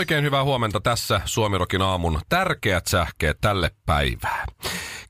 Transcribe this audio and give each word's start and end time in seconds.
Oikein 0.00 0.24
hyvää 0.24 0.44
huomenta 0.44 0.80
tässä 0.80 1.20
Suomirokin 1.24 1.82
aamun 1.82 2.20
tärkeät 2.28 2.86
sähkeet 2.86 3.38
tälle 3.40 3.70
päivää. 3.86 4.46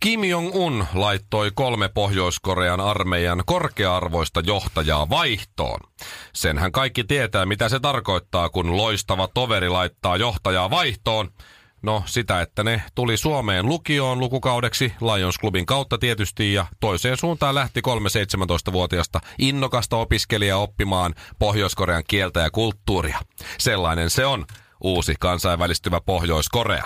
Kim 0.01 0.25
Jong-un 0.25 0.87
laittoi 0.95 1.51
kolme 1.55 1.89
Pohjois-Korean 1.89 2.81
armeijan 2.81 3.43
korkea-arvoista 3.47 4.41
johtajaa 4.41 5.11
vaihtoon. 5.11 5.81
Senhän 6.33 6.73
kaikki 6.73 7.05
tietää, 7.05 7.47
mitä 7.47 7.69
se 7.69 7.81
tarkoittaa, 7.81 8.49
kun 8.49 8.77
loistava 8.77 9.29
toveri 9.35 9.69
laittaa 9.69 10.17
johtajaa 10.17 10.71
vaihtoon. 10.71 11.29
No 11.83 12.03
sitä, 12.07 12.41
että 12.41 12.65
ne 12.65 12.83
tuli 12.95 13.17
Suomeen 13.17 13.67
lukioon 13.67 14.21
lukukaudeksi 14.21 14.93
Lions 15.01 15.39
Clubin 15.39 15.67
kautta 15.67 15.99
tietysti 15.99 16.53
ja 16.53 16.67
toiseen 16.81 17.17
suuntaan 17.17 17.55
lähti 17.55 17.83
kolme 17.83 18.09
17-vuotiasta 18.09 19.21
innokasta 19.39 19.97
opiskelijaa 19.97 20.59
oppimaan 20.59 21.15
Pohjois-Korean 21.39 22.05
kieltä 22.09 22.41
ja 22.41 22.51
kulttuuria. 22.51 23.19
Sellainen 23.59 24.11
se 24.11 24.27
on 24.27 24.47
uusi 24.81 25.15
kansainvälistyvä 25.21 26.01
Pohjois-Korea. 26.01 26.85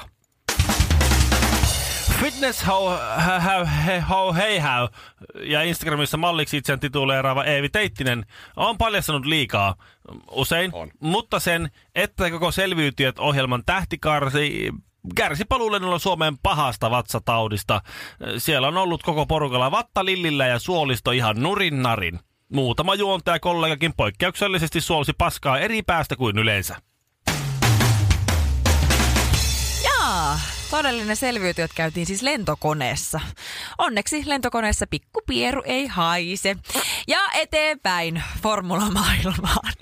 Fitness 2.21 2.67
how, 2.67 2.89
how, 3.41 3.67
how, 4.09 4.35
hey 4.35 4.61
how 4.61 4.89
ja 5.43 5.63
Instagramissa 5.63 6.17
malliksi 6.17 6.57
itseään 6.57 6.81
tituleeraava 6.81 7.45
Eevi 7.45 7.69
Teittinen 7.69 8.27
on 8.57 8.79
paljastanut 8.79 9.27
liikaa 9.27 9.75
usein, 10.31 10.71
On. 10.75 10.91
mutta 11.01 11.41
sen, 11.41 11.71
että 11.95 12.31
koko 12.31 12.51
selviytyjät 12.51 13.19
ohjelman 13.19 13.63
tähtikarsi 13.67 14.71
kärsi 15.15 15.45
paluulennolla 15.45 15.99
Suomeen 15.99 16.39
pahasta 16.43 16.91
vatsataudista. 16.91 17.81
Siellä 18.39 18.69
on 18.69 18.77
ollut 18.77 19.03
koko 19.03 19.27
porukalla 19.27 19.71
vatta 19.71 20.05
lillillä 20.05 20.47
ja 20.47 20.59
suolisto 20.59 21.11
ihan 21.11 21.43
nurin 21.43 21.83
narin. 21.83 22.21
Muutama 22.53 22.95
juontaja 22.95 23.41
kollegakin 23.41 23.93
poikkeuksellisesti 23.97 24.81
suolsi 24.81 25.13
paskaa 25.19 25.59
eri 25.59 25.83
päästä 25.83 26.17
kuin 26.17 26.39
yleensä. 26.39 26.77
Jaa, 30.05 30.41
todellinen 30.71 31.17
selviytyjät 31.17 31.71
käytiin 31.75 32.07
siis 32.07 32.23
lentokoneessa. 32.23 33.21
Onneksi 33.79 34.23
lentokoneessa 34.27 34.87
pikkupieru 34.87 35.63
ei 35.65 35.87
haise. 35.87 36.57
Ja 37.09 37.19
eteenpäin 37.35 38.23
formula-maailmaan. 38.43 39.73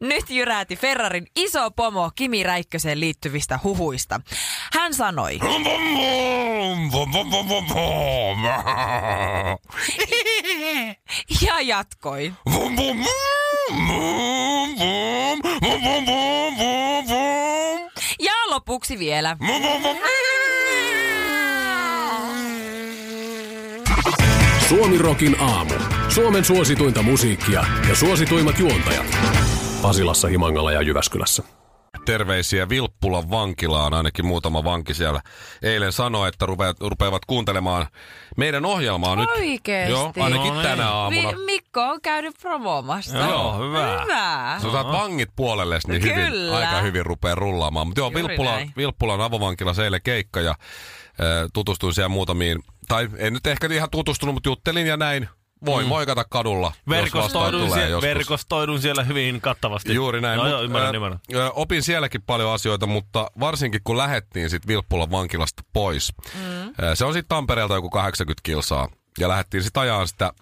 Nyt 0.00 0.30
jyräti 0.30 0.76
Ferrarin 0.76 1.26
iso 1.36 1.70
pomo 1.70 2.10
Kimi 2.14 2.42
Räikköseen 2.42 3.00
liittyvistä 3.00 3.60
huhuista. 3.64 4.20
Hän 4.72 4.94
sanoi, 4.94 5.38
ja 11.40 11.60
jatkoi. 11.60 12.32
Lopuksi 18.68 18.98
vielä. 18.98 19.36
Suomirokin 24.68 25.40
aamu. 25.40 25.74
Suomen 26.08 26.44
suosituinta 26.44 27.02
musiikkia 27.02 27.64
ja 27.88 27.96
suosituimmat 27.96 28.58
juontajat. 28.58 29.06
Pasilassa, 29.82 30.28
Himangalla 30.28 30.72
ja 30.72 30.82
Jyväskylässä. 30.82 31.42
Terveisiä 32.04 32.68
Vilppulan 32.68 33.30
vankilaan, 33.30 33.94
ainakin 33.94 34.26
muutama 34.26 34.64
vanki 34.64 34.94
siellä 34.94 35.20
eilen 35.62 35.92
sanoi, 35.92 36.28
että 36.28 36.46
rupeat, 36.46 36.76
rupeavat 36.80 37.24
kuuntelemaan 37.24 37.86
meidän 38.36 38.64
ohjelmaa 38.64 39.16
nyt. 39.16 39.28
Oikeesti? 39.30 39.92
Joo, 39.92 40.12
ainakin 40.20 40.46
No 40.48 40.52
niin. 40.54 40.62
tänä 40.62 40.90
aamuna. 40.90 41.32
Mi- 41.32 41.44
Mikko 41.44 41.80
on 41.82 42.00
käynyt 42.00 42.34
promoomassa. 42.42 43.18
Joo, 43.18 43.58
hyvä. 43.68 44.00
Hyvä. 44.02 44.58
Sä 44.62 44.72
saat 44.72 44.86
vangit 44.86 45.30
puolelle, 45.36 45.78
niin 45.86 46.02
hyvin, 46.02 46.52
aika 46.54 46.80
hyvin 46.80 47.06
rupeaa 47.06 47.34
rullaamaan. 47.34 47.86
Mutta 47.86 48.00
joo, 48.00 48.10
Juuri 48.10 48.28
Vilppula, 48.28 48.50
näin. 48.52 48.72
Vilppulan 48.76 49.20
avovankilassa 49.20 49.84
eilen 49.84 50.00
keikka 50.04 50.40
ja 50.40 50.50
äh, 50.50 50.56
tutustuin 51.52 51.94
siellä 51.94 52.08
muutamiin, 52.08 52.58
tai 52.88 53.08
en 53.16 53.32
nyt 53.32 53.46
ehkä 53.46 53.68
ihan 53.72 53.90
tutustunut, 53.90 54.34
mutta 54.34 54.48
juttelin 54.48 54.86
ja 54.86 54.96
näin. 54.96 55.28
Voin 55.66 55.86
mm. 55.86 55.88
moikata 55.88 56.24
kadulla, 56.30 56.66
jos 56.76 56.88
Verkostoidun, 56.88 57.60
tulee 57.66 57.78
sie- 57.84 57.90
joskus. 57.90 58.08
verkostoidun 58.08 58.80
siellä 58.82 59.04
hyvin 59.04 59.40
kattavasti. 59.40 59.94
Juuri 59.94 60.20
näin. 60.20 60.36
Joo, 60.36 60.44
Mut, 60.44 60.52
joo, 60.52 60.62
ymmärrän, 60.62 60.86
ää, 60.86 60.96
ymmärrän. 60.96 61.20
ää, 61.36 61.50
opin 61.50 61.82
sielläkin 61.82 62.22
paljon 62.22 62.52
asioita, 62.54 62.86
mutta 62.86 63.30
varsinkin 63.40 63.80
kun 63.84 63.96
lähettiin 63.98 64.50
sit 64.50 64.66
Vilppulan 64.66 65.10
vankilasta 65.10 65.62
pois. 65.72 66.12
Mm. 66.34 66.72
Se 66.94 67.04
on 67.04 67.12
sitten 67.12 67.28
Tampereelta 67.28 67.74
joku 67.74 67.90
80 67.90 68.40
kilsaa. 68.42 68.88
Ja 69.18 69.28
lähdettiin 69.28 69.62
sitten 69.62 69.80
ajaa 69.82 70.06
sitä 70.06 70.32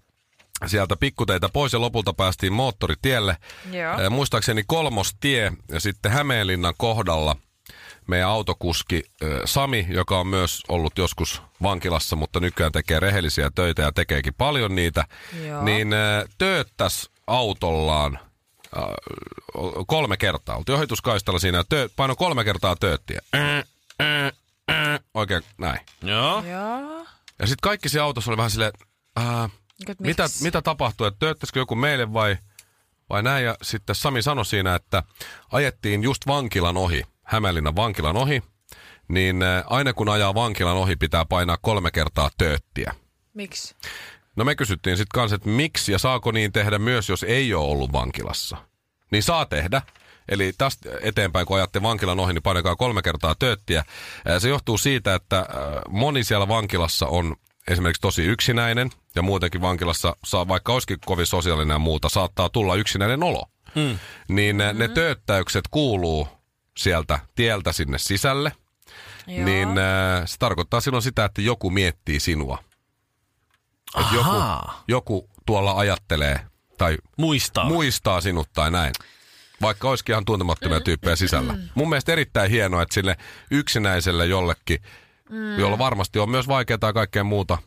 sieltä 0.67 0.97
pikkuteitä 0.97 1.49
pois 1.49 1.73
ja 1.73 1.81
lopulta 1.81 2.13
päästiin 2.13 2.53
moottoritielle. 2.53 3.37
Joo. 3.73 4.01
Ää, 4.01 4.11
Muistaakseni 4.11 4.63
kolmostie 4.67 5.53
ja 5.73 5.81
sitten 5.81 6.13
Hämeenlinnan 6.13 6.75
kohdalla 6.79 7.37
meidän 8.07 8.29
autokuski 8.29 9.03
Sami, 9.45 9.87
joka 9.89 10.21
on 10.21 10.27
myös 10.27 10.63
ollut 10.69 10.99
joskus 10.99 11.43
vankilassa, 11.63 12.17
mutta 12.17 12.41
nykyään 12.41 12.73
tekee 12.73 13.01
rehellisiä 13.01 13.51
töitä 13.55 13.83
ja 13.83 13.93
tekeekin 13.93 14.35
paljon 14.35 14.75
niitä, 14.75 15.05
Joo. 15.47 15.65
niin 15.65 15.89
tööttäs 16.39 17.11
autollaan 17.27 18.19
kolme 19.87 20.17
kertaa. 20.17 20.57
Oltiin 20.57 20.77
ohituskaistalla 20.77 21.39
siinä 21.39 21.59
ja 21.59 21.65
paino 21.97 22.17
kolme 22.17 22.45
kertaa 22.45 22.77
tööttiä. 22.77 23.21
Äh, 23.35 23.43
äh, 24.01 24.33
äh, 24.71 25.01
Oikein 25.15 25.43
näin. 25.59 25.81
Joo. 26.03 26.45
Joo. 26.45 27.07
Ja 27.39 27.47
sitten 27.47 27.63
kaikki 27.63 27.89
siinä 27.89 28.05
autossa 28.05 28.31
oli 28.31 28.37
vähän 28.37 28.51
silleen, 28.51 28.73
äh, 29.19 29.51
mitä, 29.99 30.25
mitä 30.43 30.63
tapahtuu, 30.63 31.07
että 31.07 31.19
tööttäisikö 31.19 31.61
joku 31.61 31.75
meille 31.75 32.13
vai, 32.13 32.37
vai 33.11 33.23
näin. 33.23 33.45
Ja 33.45 33.57
sitten 33.63 33.95
Sami 33.95 34.23
sanoi 34.23 34.47
siinä, 34.47 34.75
että 34.75 35.03
ajettiin 35.53 36.03
just 36.03 36.27
vankilan 36.27 36.77
ohi, 36.77 37.03
Hämeenlinnan 37.33 37.77
vankilan 37.77 38.17
ohi, 38.17 38.43
niin 39.09 39.37
aina 39.67 39.93
kun 39.93 40.09
ajaa 40.09 40.35
vankilan 40.35 40.77
ohi, 40.77 40.97
pitää 40.97 41.25
painaa 41.25 41.57
kolme 41.63 41.91
kertaa 41.91 42.31
tööttiä. 42.39 42.95
Miksi? 43.35 43.75
No 44.37 44.45
me 44.45 44.55
kysyttiin 44.55 44.97
sitten 44.97 45.15
kanssa, 45.15 45.35
että 45.35 45.49
miksi 45.49 45.93
ja 45.93 45.99
saako 45.99 46.33
niin 46.33 46.53
tehdä 46.53 46.79
myös, 46.79 47.09
jos 47.09 47.23
ei 47.23 47.55
ole 47.55 47.71
ollut 47.71 47.93
vankilassa. 47.93 48.57
Niin 49.11 49.23
saa 49.23 49.47
tehdä. 49.47 49.83
Eli 50.29 50.53
tästä 50.59 50.91
eteenpäin, 51.03 51.47
kun 51.47 51.57
ajatte 51.57 51.83
vankilan 51.83 52.21
ohi, 52.21 52.33
niin 52.33 52.43
painakaa 52.43 52.77
kolme 52.77 53.03
kertaa 53.03 53.35
tööttiä. 53.35 53.85
Se 54.39 54.49
johtuu 54.49 54.79
siitä, 54.79 55.15
että 55.15 55.47
moni 55.89 56.25
siellä 56.25 56.49
vankilassa 56.49 57.07
on 57.07 57.37
esimerkiksi 57.69 58.01
tosi 58.01 58.23
yksinäinen 58.23 58.91
ja 59.15 59.23
muutenkin 59.23 59.61
vankilassa, 59.61 60.17
saa, 60.25 60.49
vaikka 60.49 60.73
olisikin 60.73 60.99
kovin 61.05 61.27
sosiaalinen 61.27 61.75
ja 61.75 61.79
muuta, 61.79 62.09
saattaa 62.09 62.49
tulla 62.49 62.75
yksinäinen 62.75 63.23
olo. 63.23 63.45
Hmm. 63.75 63.99
Niin 64.29 64.57
mm. 64.57 64.79
ne 64.79 64.89
tööttäykset 64.89 65.65
kuuluu 65.71 66.29
sieltä 66.77 67.19
tieltä 67.35 67.73
sinne 67.73 67.99
sisälle. 67.99 68.53
Joo. 69.27 69.45
Niin 69.45 69.79
ää, 69.79 70.27
se 70.27 70.37
tarkoittaa 70.39 70.81
silloin 70.81 71.03
sitä, 71.03 71.25
että 71.25 71.43
joku 71.43 71.71
miettii 71.71 72.21
sinua. 72.21 72.59
Että 74.01 74.15
joku, 74.15 74.31
joku 74.89 75.31
tuolla 75.47 75.73
ajattelee 75.73 76.41
tai 76.79 76.99
Muistaa. 77.19 77.65
muistaa 77.65 78.21
sinut 78.21 78.49
tai 78.53 78.71
näin. 78.71 78.93
Vaikka 79.63 79.89
olisikin 79.91 80.13
ihan 80.13 80.25
tuntemattomia 80.25 80.81
tyyppejä 80.81 81.17
sisällä. 81.17 81.55
Mun 81.75 81.89
mielestä 81.89 82.13
erittäin 82.13 82.51
hienoa, 82.51 82.83
että 82.83 82.95
sille 82.95 83.17
yksinäiselle 83.51 84.27
jollekin, 84.27 84.83
mm. 85.31 85.59
jolla 85.59 85.79
varmasti 85.79 86.19
on 86.19 86.31
myös 86.31 86.49
vaikeaa 86.49 86.79
ja 86.83 86.93
kaikkea 86.93 87.25
muuta, 87.25 87.59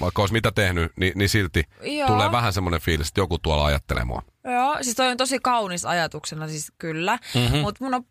vaikka 0.00 0.22
olisi 0.22 0.32
mitä 0.32 0.52
tehnyt, 0.52 0.92
niin, 0.96 1.12
niin 1.14 1.28
silti 1.28 1.64
Joo. 1.82 2.06
tulee 2.08 2.32
vähän 2.32 2.52
semmoinen 2.52 2.80
fiilis, 2.80 3.08
että 3.08 3.20
joku 3.20 3.38
tuolla 3.38 3.64
ajattelee 3.64 4.04
mua. 4.04 4.22
Joo, 4.44 4.76
siis 4.80 4.96
toi 4.96 5.08
on 5.08 5.16
tosi 5.16 5.38
kaunis 5.38 5.84
ajatuksena, 5.84 6.48
siis 6.48 6.72
kyllä. 6.78 7.18
Mhm. 7.34 7.44
Mm-hmm. 7.44 7.58
Mutta 7.58 7.84
mun 7.84 7.94
on 7.94 8.04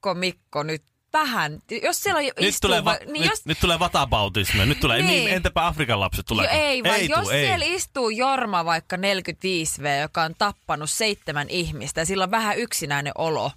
pakko, 0.00 0.14
Mikko, 0.14 0.62
nyt 0.62 0.82
vähän. 1.12 1.58
Jos 1.82 2.02
siellä 2.02 2.20
Nyt 2.20 2.32
istuu... 2.38 2.68
tulee, 2.68 2.84
va- 2.84 2.96
niin 3.06 3.12
nyt, 3.12 3.30
jos, 3.30 3.46
nyt 3.46 3.60
tulee 3.60 3.78
vatabautismi. 3.78 4.66
Nyt 4.66 4.80
tulee, 4.80 5.02
niin. 5.02 5.08
Niin. 5.08 5.28
entäpä 5.28 5.66
Afrikan 5.66 6.00
lapset 6.00 6.26
tulee? 6.26 6.44
jo, 6.44 6.50
ei, 6.52 6.84
vaan 6.84 6.94
ei 6.94 7.08
jos 7.08 7.20
tuu, 7.20 7.30
ei. 7.30 7.46
siellä 7.46 7.64
istuu 7.68 8.10
Jorma 8.10 8.64
vaikka 8.64 8.96
45V, 8.96 10.00
joka 10.00 10.22
on 10.22 10.34
tappanut 10.38 10.90
seitsemän 10.90 11.50
ihmistä 11.50 12.00
ja 12.00 12.04
sillä 12.04 12.24
on 12.24 12.30
vähän 12.30 12.58
yksinäinen 12.58 13.12
olo, 13.18 13.52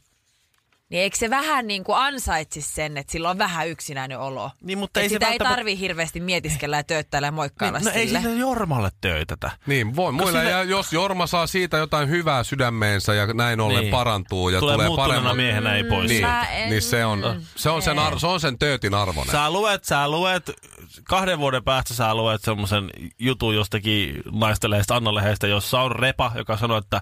niin 0.94 1.04
eikö 1.04 1.18
se 1.18 1.30
vähän 1.30 1.68
niin 1.68 1.84
kuin 1.84 1.98
ansaitsisi 1.98 2.72
sen, 2.74 2.98
että 2.98 3.12
sillä 3.12 3.30
on 3.30 3.38
vähän 3.38 3.68
yksinäinen 3.68 4.20
olo? 4.20 4.52
Niin, 4.62 4.78
mutta 4.78 5.00
Et 5.00 5.04
ei 5.04 5.10
se 5.10 5.14
sitä 5.14 5.26
ei 5.26 5.30
välttämättä- 5.32 5.56
tarvii 5.56 5.80
hirveästi 5.80 6.20
mietiskellä 6.20 6.78
ja 6.78 6.84
tööttäillä 6.84 7.28
ja 7.28 7.32
moikkailla 7.32 7.80
no 7.80 7.92
ei 7.94 8.06
sille. 8.08 8.22
sille 8.22 8.36
Jormalle 8.36 8.90
töitätä. 9.02 9.52
Niin, 9.66 9.96
voi 9.96 10.12
muilla. 10.12 10.40
sille- 10.40 10.52
Ja 10.52 10.64
jos 10.64 10.94
Jorma 10.94 11.28
saa 11.28 11.48
siitä 11.48 11.78
jotain 11.78 12.10
hyvää 12.10 12.44
sydämeensä 12.44 13.14
ja 13.14 13.34
näin 13.34 13.60
ollen 13.62 13.80
Niin. 13.82 13.92
parantuu 13.92 14.50
ja 14.50 14.60
Tulee 14.60 14.76
tulee, 14.76 14.96
paremmin. 14.96 15.36
miehenä 15.36 15.76
ei 15.76 15.84
pois. 15.84 16.10
Niin, 16.10 16.26
en- 16.52 16.70
niin 16.70 16.82
se 16.82 17.06
on, 17.06 17.42
se 17.56 17.70
on 17.70 17.82
sen, 17.82 18.00
ar- 18.00 18.20
se 18.20 18.28
on 18.28 18.40
sen 18.40 18.60
töötin 18.60 18.94
arvoinen. 18.94 19.32
Sä 19.32 19.50
luet, 19.52 19.84
sä 19.84 20.10
luet, 20.10 20.52
kahden 21.04 21.40
vuoden 21.40 21.64
päästä 21.64 21.94
sä 21.94 22.16
luet 22.16 22.42
semmoisen 22.42 22.90
jutun 23.20 23.56
jostakin 23.56 24.22
naistelehestä, 24.32 24.96
Anna-lehestä, 24.96 25.48
jossa 25.48 25.82
on 25.82 25.92
Repa, 25.92 26.32
joka 26.36 26.58
sanoi, 26.58 26.78
että 26.78 27.02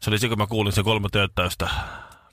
se 0.00 0.10
oli 0.10 0.18
se, 0.18 0.28
kun 0.28 0.38
mä 0.38 0.46
kuulin 0.46 0.72
sen 0.72 0.84
kolme 0.84 1.08
tööttäystä, 1.12 1.68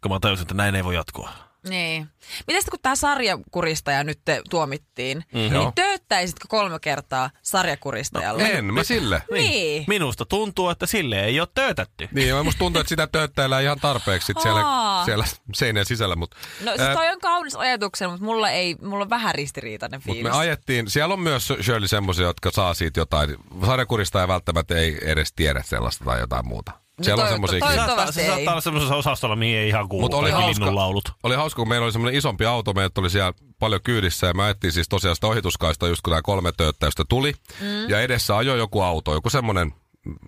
kun 0.08 0.16
mä 0.16 0.20
tajusin, 0.20 0.44
että 0.44 0.54
näin 0.54 0.76
ei 0.76 0.84
voi 0.84 0.96
jatkua. 0.96 1.30
Niin. 1.70 2.08
Miten 2.48 2.62
sitten 2.62 2.72
kun 2.72 2.80
tämä 2.82 2.96
sarjakuristaja 2.96 4.04
nyt 4.04 4.20
te 4.26 4.42
tuomittiin, 4.50 5.24
Joo. 5.34 5.50
niin 5.50 5.74
tööttäisitkö 5.76 6.46
kolme 6.50 6.80
kertaa 6.80 7.30
sarjakuristajalle? 7.42 8.44
En 8.44 8.74
mä 8.74 8.84
sille. 8.84 9.22
Niin. 9.32 9.84
Minusta 9.88 10.26
tuntuu, 10.26 10.70
että 10.70 10.86
sille 10.86 11.26
ei 11.26 11.40
ole 11.40 11.48
töötätty. 11.54 12.10
Niin, 12.12 12.28
ja 12.28 12.44
musta 12.44 12.60
tuntuu, 12.60 12.80
että 12.80 12.90
sitä 12.90 13.08
tööttäillään 13.08 13.64
ihan 13.64 13.80
tarpeeksi 13.80 14.26
sit 14.26 14.42
siellä, 14.42 14.62
siellä 15.06 15.26
seinän 15.54 15.86
sisällä. 15.86 16.16
Mutta 16.16 16.38
No 16.64 16.72
siis 16.78 16.90
toi 16.94 17.10
on 17.10 17.20
kaunis 17.20 17.56
ajatuksena, 17.56 18.12
mutta 18.12 18.26
mulla, 18.26 18.50
ei, 18.50 18.76
mulla 18.82 19.04
on 19.04 19.10
vähän 19.10 19.36
ristiriitainen 19.36 20.02
mut 20.06 20.16
fiilis. 20.16 20.32
me 20.32 20.38
ajettiin, 20.38 20.90
siellä 20.90 21.14
on 21.14 21.20
myös 21.20 21.48
Shirley 21.62 21.88
semmoisia, 21.88 22.26
jotka 22.26 22.52
saa 22.52 22.74
siitä 22.74 23.00
jotain. 23.00 23.36
Sarjakurista 23.66 24.22
ei 24.22 24.28
välttämättä 24.28 24.76
ei 24.78 24.98
edes 25.02 25.34
tiedä 25.36 25.64
sellaista 25.66 26.06
tai 26.06 26.20
jotain 26.20 26.48
muuta. 26.48 26.85
Siellä 27.02 27.24
on 27.24 27.30
semmoisia 27.30 27.60
toi- 27.60 27.70
Se 27.70 27.76
saattaa, 27.76 27.86
Toivottavasti 27.96 28.22
se 28.22 28.28
saattaa 28.28 28.54
olla 28.54 28.62
semmoisessa 28.62 28.96
osastolla, 28.96 29.36
mihin 29.36 29.58
ei 29.58 29.68
ihan 29.68 29.90
kuulu 29.90 30.02
Mutta 30.04 30.18
oli 30.18 30.32
hauska, 30.32 30.50
linnunlaulut. 30.50 31.12
oli 31.24 31.36
hauska, 31.36 31.56
kun 31.62 31.70
meillä 31.70 31.86
oli 31.86 31.92
semmoinen 31.92 32.18
isompi 32.18 32.46
auto, 32.46 32.74
meidät 32.74 32.98
oli 32.98 33.10
siellä 33.10 33.34
paljon 33.60 33.82
kyydissä 33.84 34.28
ja 34.28 34.34
me 34.34 34.44
ajettiin 34.44 34.74
siis 34.74 34.90
tosiaan 34.90 35.16
sitä 35.16 35.28
ohituskaista 35.28 35.88
just 35.88 36.02
kun 36.02 36.12
tämä 36.12 36.22
kolme 36.22 36.52
tööttäystä 36.58 37.04
tuli. 37.10 37.34
Mm. 37.62 37.90
Ja 37.90 38.02
edessä 38.02 38.38
ajoi 38.38 38.58
joku 38.58 38.82
auto, 38.82 39.14
joku 39.14 39.30
semmoinen, 39.30 39.74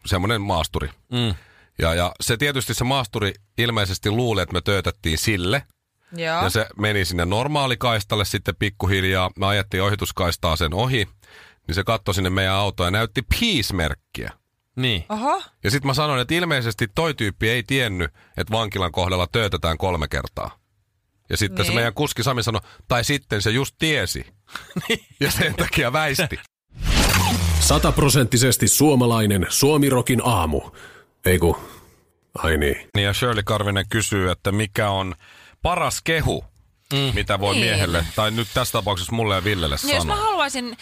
semmoinen 0.06 0.42
maasturi. 0.42 0.90
Mm. 1.12 1.36
Ja, 1.80 1.94
ja 1.94 2.12
se 2.22 2.38
tietysti 2.38 2.74
se 2.74 2.84
maasturi 2.84 3.34
ilmeisesti 3.58 4.12
luuli, 4.12 4.42
että 4.42 4.54
me 4.54 4.62
töötettiin 4.62 5.18
sille. 5.18 5.64
Joo. 6.18 6.44
Ja 6.44 6.50
se 6.50 6.68
meni 6.78 7.06
sinne 7.06 7.26
normaalikaistalle 7.26 8.26
sitten 8.26 8.56
pikkuhiljaa. 8.60 9.32
Me 9.40 9.46
ajettiin 9.46 9.84
ohituskaistaa 9.84 10.56
sen 10.56 10.74
ohi. 10.74 11.08
Niin 11.68 11.76
se 11.76 11.84
katsoi 11.84 12.14
sinne 12.14 12.30
meidän 12.30 12.54
autoa 12.54 12.88
ja 12.88 12.92
näytti 12.92 13.22
peace-merkkiä. 13.22 14.32
Niin. 14.78 15.06
Oho. 15.10 15.42
Ja 15.64 15.72
sitten 15.72 15.88
mä 15.88 15.94
sanoin, 15.94 16.22
että 16.22 16.34
ilmeisesti 16.36 16.88
toi 16.96 17.14
tyyppi 17.14 17.50
ei 17.50 17.64
tiennyt, 17.64 18.12
että 18.38 18.52
vankilan 18.54 18.92
kohdalla 18.92 19.28
töötetään 19.28 19.78
kolme 19.78 20.08
kertaa. 20.08 20.60
Ja 21.30 21.38
sitten 21.38 21.66
se 21.66 21.70
Niin. 21.72 21.76
meidän 21.78 21.94
kuski 21.94 22.24
Sami 22.24 22.44
sanoi, 22.44 22.62
tai 22.88 23.04
sitten 23.04 23.42
se 23.42 23.52
just 23.52 23.76
tiesi. 23.80 24.26
ja 25.20 25.32
sen 25.32 25.56
takia 25.56 25.94
väisti. 25.94 26.40
Sataprosenttisesti 27.60 28.68
suomalainen 28.68 29.46
Suomirokin 29.50 30.22
aamu. 30.24 30.62
Ei 31.26 31.40
ku, 31.40 31.58
ai 32.38 32.58
niin. 32.58 32.90
Niin 32.96 33.06
ja 33.06 33.14
Shirley 33.14 33.44
Karvinen 33.44 33.86
kysyy, 33.90 34.32
että 34.32 34.52
mikä 34.52 34.90
on 34.90 35.16
paras 35.62 36.02
kehu, 36.02 36.46
mm. 36.94 37.00
mitä 37.16 37.40
voi 37.40 37.56
Niin. 37.56 37.66
miehelle, 37.66 38.06
tai 38.16 38.32
nyt 38.32 38.48
tässä 38.54 38.72
tapauksessa 38.72 39.12
mulle 39.16 39.36
ja 39.36 39.44
Villelle 39.44 39.76
Niin 39.84 39.96
jos 39.96 40.06
mä 40.06 40.14
sanoa. 40.14 40.26
haluaisin 40.28 40.78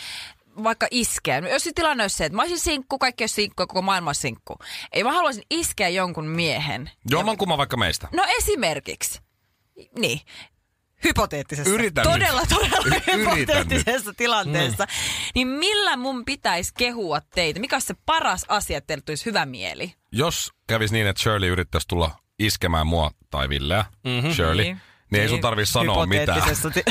vaikka 0.64 0.88
iskeä, 0.92 1.38
jos 1.40 1.64
se 1.64 1.72
tilanne 1.76 2.04
olisi 2.04 2.16
se, 2.18 2.26
että 2.26 2.36
mä 2.36 2.42
olisin 2.42 2.60
sinkku, 2.60 2.98
kaikki 2.98 3.24
olisi 3.24 3.36
sinkku 3.36 3.62
ja 3.62 3.68
koko 3.68 3.82
maailma 3.82 4.10
olisi 4.10 4.22
sinkku. 4.22 4.56
Ei 4.92 5.04
mä 5.04 5.12
haluaisin 5.12 5.44
iskeä 5.50 5.90
jonkun 5.90 6.28
miehen. 6.28 6.92
Jomman 7.10 7.38
kumman 7.38 7.58
vaikka 7.58 7.78
meistä. 7.78 8.08
No 8.12 8.24
esimerkiksi. 8.38 9.20
Niin. 10.00 10.22
Hypoteettisessa. 11.04 11.74
Yritän 11.74 12.06
nyt. 12.06 12.14
todella, 12.14 12.42
todella 12.50 12.96
Y- 13.08 13.18
hypoteettisessa 13.18 14.14
tilanteessa. 14.14 14.88
Niin 15.36 15.48
millä 15.48 15.98
mun 15.98 16.26
pitäisi 16.26 16.74
kehua 16.78 17.22
teitä? 17.22 17.60
Mikä 17.60 17.76
olisi 17.76 17.88
se 17.88 17.96
paras 18.06 18.46
asia, 18.48 18.78
että 18.78 18.88
teille 18.88 19.04
tulisi 19.06 19.26
hyvä 19.26 19.46
mieli? 19.46 19.94
Jos 20.12 20.54
kävisi 20.68 20.94
niin, 20.94 21.08
että 21.08 21.22
Shirley 21.22 21.50
yrittäisi 21.50 21.88
tulla 21.88 22.12
iskemään 22.40 22.88
mua 22.88 23.12
tai 23.30 23.50
Villeä, 23.50 23.86
mm-hmm. 24.04 24.32
Shirley, 24.32 24.66
niin, 24.66 24.82
niin 25.10 25.22
ei 25.24 25.30
sun 25.30 25.42
tarvii 25.42 25.66
sanoa 25.66 26.06
mitään. 26.06 26.38
Hypoteettisessa 26.38 26.70
ti- 26.72 26.84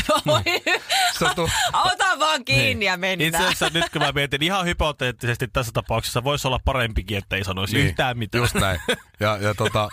tu- 1.37 1.49
Ota 1.72 2.19
vaan 2.19 2.44
kiinni 2.44 2.84
ja 2.84 2.96
mennään. 2.96 3.28
Itse 3.28 3.43
asiassa 3.43 3.70
nyt 3.75 3.88
kun 3.93 4.02
mä 4.02 4.12
mietin 4.12 4.43
ihan 4.43 4.66
hypoteettisesti 4.66 5.49
tässä 5.49 5.72
tapauksessa 5.72 6.25
voisi 6.25 6.49
olla 6.49 6.61
parempikin, 6.64 7.19
että 7.19 7.37
ei 7.37 7.44
sanoisi 7.44 7.75
niin, 7.76 7.87
yhtään 7.87 8.19
mitään. 8.19 8.43
Just 8.43 8.55
näin. 8.55 8.81
Ja, 9.20 9.38
ja 9.40 9.55
tota, 9.55 9.88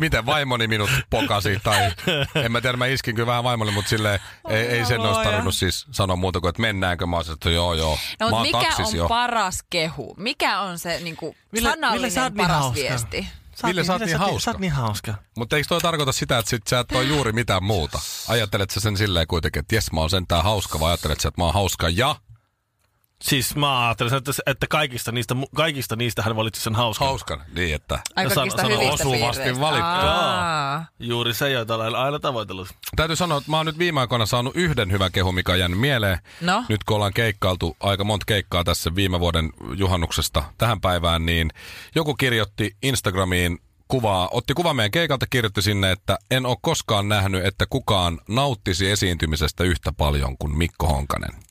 miten 0.00 0.26
vaimoni 0.26 0.66
minut 0.66 0.90
pokasi, 1.10 1.60
tai 1.62 1.92
en 2.34 2.52
mä 2.52 2.60
tiedä, 2.60 2.76
mä 2.76 2.86
iskin 2.86 3.14
kyllä 3.14 3.26
vähän 3.26 3.44
vaimolle, 3.44 3.72
mutta 3.72 3.88
silleen 3.88 4.20
ei, 4.48 4.62
ei 4.66 4.86
sen 4.86 5.00
olisi 5.00 5.20
tarvinnut 5.22 5.54
siis 5.54 5.86
sanoa 5.90 6.16
muuta 6.16 6.40
kuin, 6.40 6.48
että 6.48 6.62
mennäänkö. 6.62 7.06
Mä 7.06 7.16
olisin, 7.16 7.34
että 7.34 7.50
joo, 7.50 7.74
joo. 7.74 7.98
No, 8.20 8.30
mä 8.30 8.42
mikä 8.42 8.58
taksis 8.60 8.86
on 8.88 8.96
jo. 8.96 9.08
paras 9.08 9.62
kehu? 9.70 10.14
Mikä 10.18 10.60
on 10.60 10.78
se 10.78 11.00
niinku, 11.02 11.36
Ville- 11.38 11.52
Ville, 11.52 11.70
sanallinen 11.70 12.10
sä 12.10 12.22
oot 12.22 12.34
niin 12.34 12.46
paras 12.46 12.60
hauska. 12.62 12.80
viesti? 12.80 13.28
Sä 13.56 13.68
Ville, 13.68 13.84
sä 13.84 13.92
oot 13.92 14.02
niin 14.02 14.18
hauska. 14.18 14.40
Sä 14.40 14.50
oot 14.50 14.60
niin 14.60 14.72
hauska. 14.72 15.14
Mutta 15.36 15.56
eikö 15.56 15.68
toi 15.68 15.80
tarkoita 15.80 16.12
sitä, 16.12 16.38
että 16.38 16.50
sit 16.50 16.66
sä 16.66 16.80
et 16.80 16.92
ole 16.92 17.04
juuri 17.04 17.32
mitään 17.32 17.64
muuta? 17.64 18.00
Ajattelet 18.28 18.70
sä 18.70 18.80
sen 18.80 18.96
silleen 18.96 19.26
kuitenkin, 19.26 19.60
että 19.60 19.74
jes, 19.74 19.92
mä 19.92 20.00
oon 20.00 20.10
sentään 20.10 20.44
hauska, 20.44 20.80
vai 20.80 20.90
ajattelet 20.90 21.20
sä, 21.20 21.28
että 21.28 21.40
mä 21.40 21.44
oon 21.44 21.54
hauska 21.54 21.88
ja 21.88 22.16
Siis 23.22 23.56
mä 23.56 23.86
ajattelin, 23.86 24.14
että, 24.14 24.32
että 24.46 24.66
kaikista, 24.70 25.12
niistä, 25.12 25.34
kaikista 25.54 25.96
niistä 25.96 26.22
hän 26.22 26.36
valitsi 26.36 26.60
sen 26.60 26.74
hauskan. 26.74 27.08
hauskan? 27.08 27.42
Niin, 27.54 27.74
että 27.74 27.94
Ai 28.16 28.24
Ja 28.24 28.30
kaikista 28.30 28.62
sano- 28.62 28.74
sano 28.74 28.80
hyvistä 28.84 29.08
osuvasti 29.08 29.60
valittu. 29.60 30.06
Aa. 30.06 30.86
Juuri 30.98 31.34
se, 31.34 31.50
joita 31.50 31.74
olen 31.74 31.94
aina 31.94 32.18
tavoitellut. 32.18 32.68
Täytyy 32.96 33.16
sanoa, 33.16 33.38
että 33.38 33.50
mä 33.50 33.56
oon 33.56 33.66
nyt 33.66 33.78
viime 33.78 34.00
aikoina 34.00 34.26
saanut 34.26 34.56
yhden 34.56 34.92
hyvän 34.92 35.12
kehun, 35.12 35.34
mikä 35.34 35.52
on 35.52 35.58
jäänyt 35.58 35.80
mieleen. 35.80 36.18
No? 36.40 36.64
Nyt 36.68 36.84
kun 36.84 36.94
ollaan 36.96 37.12
keikkailtu 37.12 37.76
aika 37.80 38.04
monta 38.04 38.24
keikkaa 38.26 38.64
tässä 38.64 38.94
viime 38.94 39.20
vuoden 39.20 39.50
juhannuksesta 39.76 40.42
tähän 40.58 40.80
päivään, 40.80 41.26
niin 41.26 41.50
joku 41.94 42.14
kirjoitti 42.14 42.76
Instagramiin 42.82 43.58
kuvaa, 43.88 44.28
otti 44.32 44.54
kuva 44.54 44.74
meidän 44.74 44.90
keikalta, 44.90 45.26
kirjoitti 45.30 45.62
sinne, 45.62 45.90
että 45.92 46.18
en 46.30 46.46
ole 46.46 46.56
koskaan 46.62 47.08
nähnyt, 47.08 47.46
että 47.46 47.66
kukaan 47.70 48.20
nauttisi 48.28 48.90
esiintymisestä 48.90 49.64
yhtä 49.64 49.92
paljon 49.92 50.38
kuin 50.38 50.58
Mikko 50.58 50.86
Honkanen. 50.88 51.45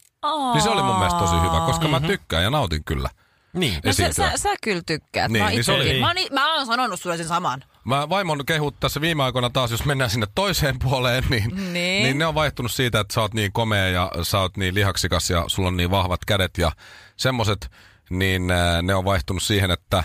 Niin 0.53 0.61
se 0.63 0.69
oli 0.69 0.83
mun 0.83 0.95
mielestä 0.95 1.19
tosi 1.19 1.35
hyvä, 1.35 1.59
koska 1.65 1.87
mä 1.87 1.99
tykkään 1.99 2.43
ja 2.43 2.49
nautin 2.49 2.83
kyllä. 2.83 3.09
Niin. 3.53 3.79
No 3.85 3.93
sä, 3.93 4.13
sä, 4.13 4.31
sä 4.37 4.49
kyllä 4.63 4.81
tykkäät. 4.85 5.31
Niin, 5.31 5.43
mä, 5.43 5.49
niin 5.49 5.63
se 5.63 5.73
itsekin- 5.73 5.91
oli- 5.91 5.99
mä, 5.99 6.07
oon, 6.07 6.15
mä 6.31 6.55
oon 6.55 6.65
sanonut 6.65 7.01
sulle 7.01 7.17
sen 7.17 7.27
saman. 7.27 7.63
Mä 7.83 8.09
vaimon 8.09 8.45
kehut 8.45 8.79
tässä 8.79 9.01
viime 9.01 9.23
aikoina 9.23 9.49
taas, 9.49 9.71
jos 9.71 9.85
mennään 9.85 10.09
sinne 10.09 10.27
toiseen 10.35 10.79
puoleen, 10.79 11.23
niin, 11.29 11.49
Niin. 11.55 11.73
niin 11.73 12.17
ne 12.17 12.25
on 12.25 12.35
vaihtunut 12.35 12.71
siitä, 12.71 12.99
että 12.99 13.13
sä 13.13 13.21
oot 13.21 13.33
niin 13.33 13.51
komea 13.51 13.87
ja 13.87 14.11
sä 14.23 14.39
oot 14.39 14.57
niin 14.57 14.75
lihaksikas 14.75 15.29
ja 15.29 15.43
sulla 15.47 15.67
on 15.67 15.77
niin 15.77 15.91
vahvat 15.91 16.25
kädet 16.25 16.57
ja 16.57 16.71
semmoset, 17.17 17.71
niin 18.09 18.51
äh, 18.51 18.81
ne 18.81 18.95
on 18.95 19.05
vaihtunut 19.05 19.43
siihen, 19.43 19.71
että 19.71 20.03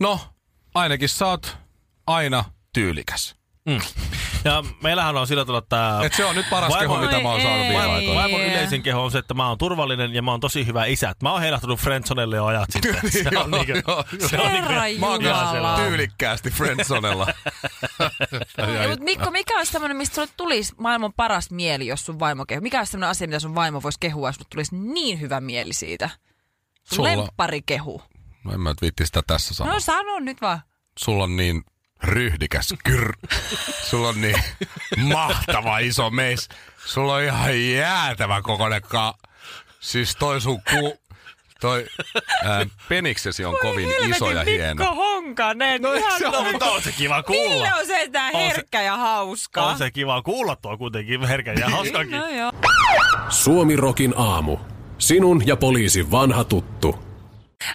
no, 0.00 0.20
ainakin 0.74 1.08
sä 1.08 1.26
oot 1.26 1.56
aina 2.06 2.44
tyylikäs. 2.72 3.36
Ja 4.44 4.64
meillähän 4.82 5.16
on 5.16 5.26
sillä 5.26 5.44
tavalla, 5.44 5.58
että... 5.58 6.00
Et 6.06 6.14
se 6.14 6.24
on 6.24 6.36
nyt 6.36 6.50
paras 6.50 6.72
Vaimo- 6.72 6.80
kehu, 6.80 6.96
mitä 6.96 7.20
mä 7.20 7.30
oon 7.30 7.40
saanut 7.40 7.66
viime 7.66 7.82
aikoina. 7.86 8.20
Vaimon 8.20 8.40
yleisin 8.40 8.82
keho 8.82 9.04
on 9.04 9.10
se, 9.10 9.18
että 9.18 9.34
mä 9.34 9.48
oon 9.48 9.58
turvallinen 9.58 10.14
ja 10.14 10.22
mä 10.22 10.30
oon 10.30 10.40
tosi 10.40 10.66
hyvä 10.66 10.84
isä. 10.84 11.14
Mä 11.22 11.32
oon 11.32 11.40
heilahtunut 11.40 11.80
Friendsonelle 11.80 12.36
jo 12.36 12.46
ajat 12.46 12.70
sitten. 12.70 12.94
Se 13.32 13.38
on 13.38 13.50
niinku, 13.50 13.72
joo, 13.90 14.04
se 14.28 14.38
on 14.40 14.50
Herra 14.50 14.82
niinku, 14.82 15.00
Mä 15.00 15.10
oon 15.10 15.20
kyllä 15.20 15.76
tyylikkäästi 15.76 16.50
friendzonella. 16.50 17.26
Ja, 18.58 18.88
mutta 18.88 19.04
Mikko, 19.04 19.30
mikä 19.30 19.58
olisi 19.58 19.72
semmoinen, 19.72 19.96
mistä 19.96 20.14
sulle 20.14 20.28
tulisi 20.36 20.74
maailman 20.78 21.12
paras 21.12 21.50
mieli, 21.50 21.86
jos 21.86 22.06
sun 22.06 22.20
vaimo 22.20 22.46
kehu? 22.46 22.60
Mikä 22.60 22.78
olisi 22.78 22.90
semmoinen 22.90 23.10
asia, 23.10 23.28
mitä 23.28 23.40
sun 23.40 23.54
vaimo 23.54 23.82
voisi 23.82 23.98
kehua, 24.00 24.28
jos 24.28 24.38
tulisi 24.50 24.76
niin 24.76 25.20
hyvä 25.20 25.40
mieli 25.40 25.72
siitä? 25.72 26.10
Sun 26.84 26.96
Sulla- 26.96 27.08
lemppari 27.08 27.62
kehu. 27.62 28.02
No 28.44 28.52
en 28.52 28.60
mä 28.60 28.68
nyt 28.68 28.82
viitti 28.82 29.06
sitä 29.06 29.22
tässä 29.26 29.54
sanoa. 29.54 29.72
No 29.74 29.80
sano 29.80 30.18
nyt 30.18 30.40
vaan. 30.40 30.60
sulla 30.98 31.24
on 31.24 31.36
niin 31.36 31.64
ryhdikäs 32.04 32.74
kyr. 32.84 33.12
Sulla 33.82 34.08
on 34.08 34.20
niin 34.20 34.42
mahtava 35.02 35.78
iso 35.78 36.10
meis. 36.10 36.48
Sulla 36.86 37.14
on 37.14 37.22
ihan 37.22 37.64
jäätävä 37.70 38.42
kokoinen 38.42 38.82
ka... 38.82 39.14
Siis 39.80 40.16
toi 40.16 40.40
sun 40.40 40.60
ku... 40.70 40.98
Toi 41.60 41.86
ää, 42.44 42.66
peniksesi 42.88 43.44
on 43.44 43.56
kovin 43.62 43.88
iso 44.08 44.30
ja 44.30 44.42
hieno. 44.44 44.74
Mikko 44.74 44.94
Honkanen. 44.94 45.82
No, 45.82 45.92
ihan 45.92 46.20
No, 46.22 46.42
mutta 46.52 46.64
on 46.70 46.82
se 46.82 46.92
kiva 46.92 47.22
kuulla. 47.22 47.54
Ville 47.54 47.74
on 47.80 47.86
sentään 47.86 48.34
On 48.34 48.40
se- 48.40 48.48
herkkä 48.48 48.82
ja 48.82 48.96
hauska. 48.96 49.62
On 49.62 49.78
se 49.78 49.90
kiva 49.90 50.22
kuulla 50.22 50.56
tuo 50.56 50.78
kuitenkin 50.78 51.26
herkän 51.28 51.56
ja 51.58 51.68
hauskakin. 51.68 52.10
No 52.10 52.28
joo. 52.28 52.52
Suomirokin 53.28 54.14
aamu. 54.16 54.56
Sinun 54.98 55.46
ja 55.46 55.56
poliisin 55.56 56.10
vanha 56.10 56.44
tuttu. 56.44 57.09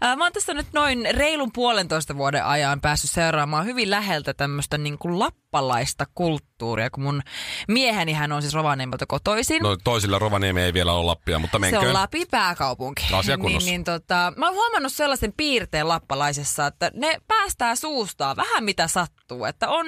Ää, 0.02 0.16
Mä 0.16 0.24
oon 0.24 0.34
tässä 0.34 0.54
nyt 0.54 0.68
noin 0.74 1.08
reilun 1.12 1.52
puolentoista 1.52 2.18
vuoden 2.18 2.46
ajan 2.46 2.82
päässyt 2.82 3.12
seuraamaan 3.12 3.66
hyvin 3.66 3.90
läheltä 3.90 4.34
tämmöistä 4.34 4.78
niin 4.78 4.98
lappalaista 5.04 6.06
kulttuuria 6.16 6.55
kulttuuria, 6.56 6.90
kun 6.90 7.04
mun 7.04 7.22
mieheni 7.68 8.14
hän 8.14 8.32
on 8.32 8.42
siis 8.42 8.54
Rovaniemeltä 8.54 9.06
kotoisin. 9.08 9.62
No 9.62 9.78
toisilla 9.84 10.20
Rovaniemi 10.20 10.62
ei 10.62 10.74
vielä 10.74 10.94
ole 10.94 11.06
Lappia, 11.06 11.40
mutta 11.40 11.60
menköön. 11.60 11.84
Se 11.84 11.88
on 11.88 11.94
Lapin 11.94 12.28
pääkaupunki. 12.32 13.06
Asia 13.14 13.38
niin, 13.38 13.66
niin, 13.66 13.84
tota, 13.84 14.34
mä 14.38 14.46
oon 14.46 14.56
huomannut 14.56 14.94
sellaisen 14.94 15.34
piirteen 15.38 15.88
lappalaisessa, 15.88 16.68
että 16.68 16.92
ne 16.94 17.18
päästää 17.28 17.76
suustaan 17.76 18.36
vähän 18.36 18.64
mitä 18.64 18.88
sattuu. 18.88 19.46
Että 19.46 19.70
on, 19.70 19.86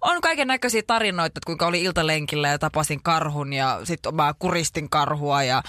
on 0.00 0.20
kaiken 0.20 0.48
näköisiä 0.48 0.82
tarinoita, 0.86 1.26
että 1.26 1.46
kuinka 1.46 1.66
oli 1.66 1.82
iltalenkillä 1.82 2.48
ja 2.48 2.58
tapasin 2.58 3.02
karhun 3.02 3.52
ja 3.52 3.80
sitten 3.84 4.14
mä 4.14 4.34
kuristin 4.38 4.90
karhua 4.90 5.42
ja 5.42 5.62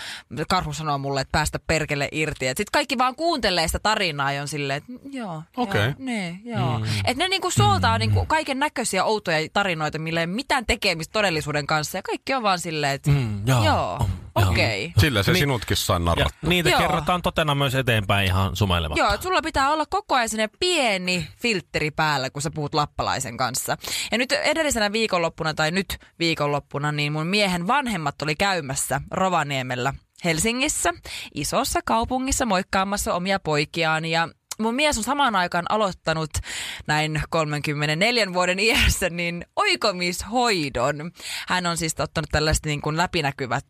karhu 0.50 0.74
sanoo 0.74 0.98
mulle, 0.98 1.22
että 1.22 1.32
päästä 1.32 1.60
perkele 1.68 2.10
irti. 2.12 2.46
Sitten 2.46 2.66
kaikki 2.74 2.98
vaan 2.98 3.16
kuuntelee 3.16 3.68
sitä 3.68 3.80
tarinaa 3.80 4.32
ja 4.32 4.42
on 4.42 4.48
silleen, 4.48 4.78
että 4.78 4.92
joo, 5.12 5.44
okay. 5.58 5.82
joo, 5.82 5.94
ne, 6.00 6.40
joo. 6.44 6.80
Mm. 6.80 6.86
Että 7.06 7.24
ne 7.24 7.28
niinku 7.28 7.52
suoltaa 7.52 7.98
niinku 7.98 8.26
kaiken 8.26 8.60
näköisiä 8.60 9.04
outoja 9.04 9.50
tarinoita, 9.54 10.00
millä 10.00 10.20
ei 10.20 10.28
mitään 10.36 10.66
tekemistä 10.66 11.14
todellisuuden 11.14 11.68
kanssa. 11.68 11.98
Ja 11.98 12.02
kaikki 12.02 12.34
on 12.34 12.44
vaan 12.44 12.60
silleen, 12.60 12.94
että 12.94 13.12
mm, 13.12 13.48
joo, 13.48 13.64
joo 13.64 14.00
okei. 14.36 14.86
Okay. 14.86 15.02
Sillä 15.02 15.24
se 15.24 15.32
Ni- 15.32 15.40
sinutkin 15.40 15.78
saa 15.78 16.00
narrattua. 16.00 16.50
Niitä 16.50 16.70
Joo. 16.70 16.80
kerrotaan 16.80 17.22
totena 17.22 17.56
myös 17.56 17.76
eteenpäin 17.76 18.26
ihan 18.26 18.56
sumeilematta. 18.56 19.04
Joo, 19.04 19.14
että 19.14 19.24
sulla 19.24 19.42
pitää 19.42 19.72
olla 19.72 19.86
koko 19.86 20.16
ajan 20.16 20.30
sinne 20.30 20.50
pieni 20.60 21.28
filtteri 21.38 21.92
päällä, 21.92 22.30
kun 22.30 22.42
sä 22.42 22.52
puhut 22.52 22.74
lappalaisen 22.74 23.38
kanssa. 23.38 23.78
Ja 24.12 24.18
nyt 24.18 24.32
edellisenä 24.32 24.92
viikonloppuna 24.92 25.54
tai 25.54 25.72
nyt 25.72 25.98
viikonloppuna, 26.20 26.92
niin 26.92 27.14
mun 27.14 27.28
miehen 27.28 27.68
vanhemmat 27.68 28.22
oli 28.22 28.36
käymässä 28.36 29.02
Rovaniemellä 29.12 29.94
Helsingissä, 30.24 30.94
isossa 31.34 31.80
kaupungissa 31.86 32.46
moikkaamassa 32.46 33.14
omia 33.14 33.40
poikiaan 33.40 34.06
ja 34.06 34.30
mun 34.60 34.76
mies 34.76 34.98
on 34.98 35.04
samaan 35.04 35.36
aikaan 35.36 35.66
aloittanut 35.70 36.30
näin 36.88 37.22
34 37.30 38.34
vuoden 38.34 38.60
iässä 38.60 39.10
niin 39.10 39.46
oikomishoidon. 39.56 41.12
Hän 41.48 41.66
on 41.66 41.78
siis 41.78 41.96
ottanut 42.00 42.30
tällaiset 42.32 42.66
niin 42.66 42.82
kuin 42.82 42.98
läpinäkyvät 42.98 43.66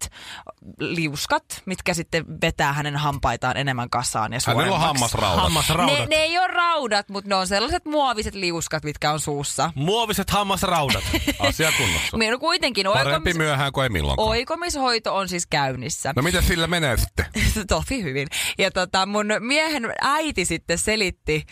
liuskat, 0.80 1.62
mitkä 1.66 1.94
sitten 1.94 2.26
vetää 2.42 2.74
hänen 2.74 2.96
hampaitaan 2.96 3.58
enemmän 3.58 3.90
kasaan 3.90 4.34
ja 4.34 4.40
Hänellä 4.48 4.74
on 4.76 4.82
hammasraudat. 4.82 5.44
Hammasraudat. 5.44 6.00
Ne, 6.00 6.06
ne 6.06 6.16
ei 6.16 6.38
ole 6.38 6.48
raudat, 6.48 7.10
mutta 7.10 7.30
ne 7.30 7.36
on 7.36 7.48
sellaiset 7.48 7.86
muoviset 7.86 8.36
liuskat, 8.36 8.84
mitkä 8.84 9.12
on 9.12 9.20
suussa. 9.20 9.72
Muoviset 9.76 10.30
hammasraudat. 10.30 11.04
Asia 11.40 11.72
kunnossa. 11.78 12.18
Meillä 12.18 12.36
on 12.36 12.40
kuitenkin 12.40 12.88
Parempi 12.88 13.12
oikomis, 13.12 13.38
myöhään 13.38 13.72
kuin 13.72 13.84
ei 13.84 13.90
milloinkaan. 13.90 14.28
oikomishoito 14.30 15.16
on 15.16 15.30
siis 15.30 15.46
käynnissä. 15.46 16.14
No 16.16 16.22
mitä 16.22 16.42
sillä 16.42 16.68
menee 16.68 16.98
sitten? 16.98 17.26
Tosi 17.68 18.04
hyvin. 18.04 18.28
Ja 18.58 18.72
tota, 18.72 19.06
mun 19.06 19.26
miehen 19.40 19.94
äiti 20.02 20.46
sitten 20.46 20.75
selitti, 20.78 21.46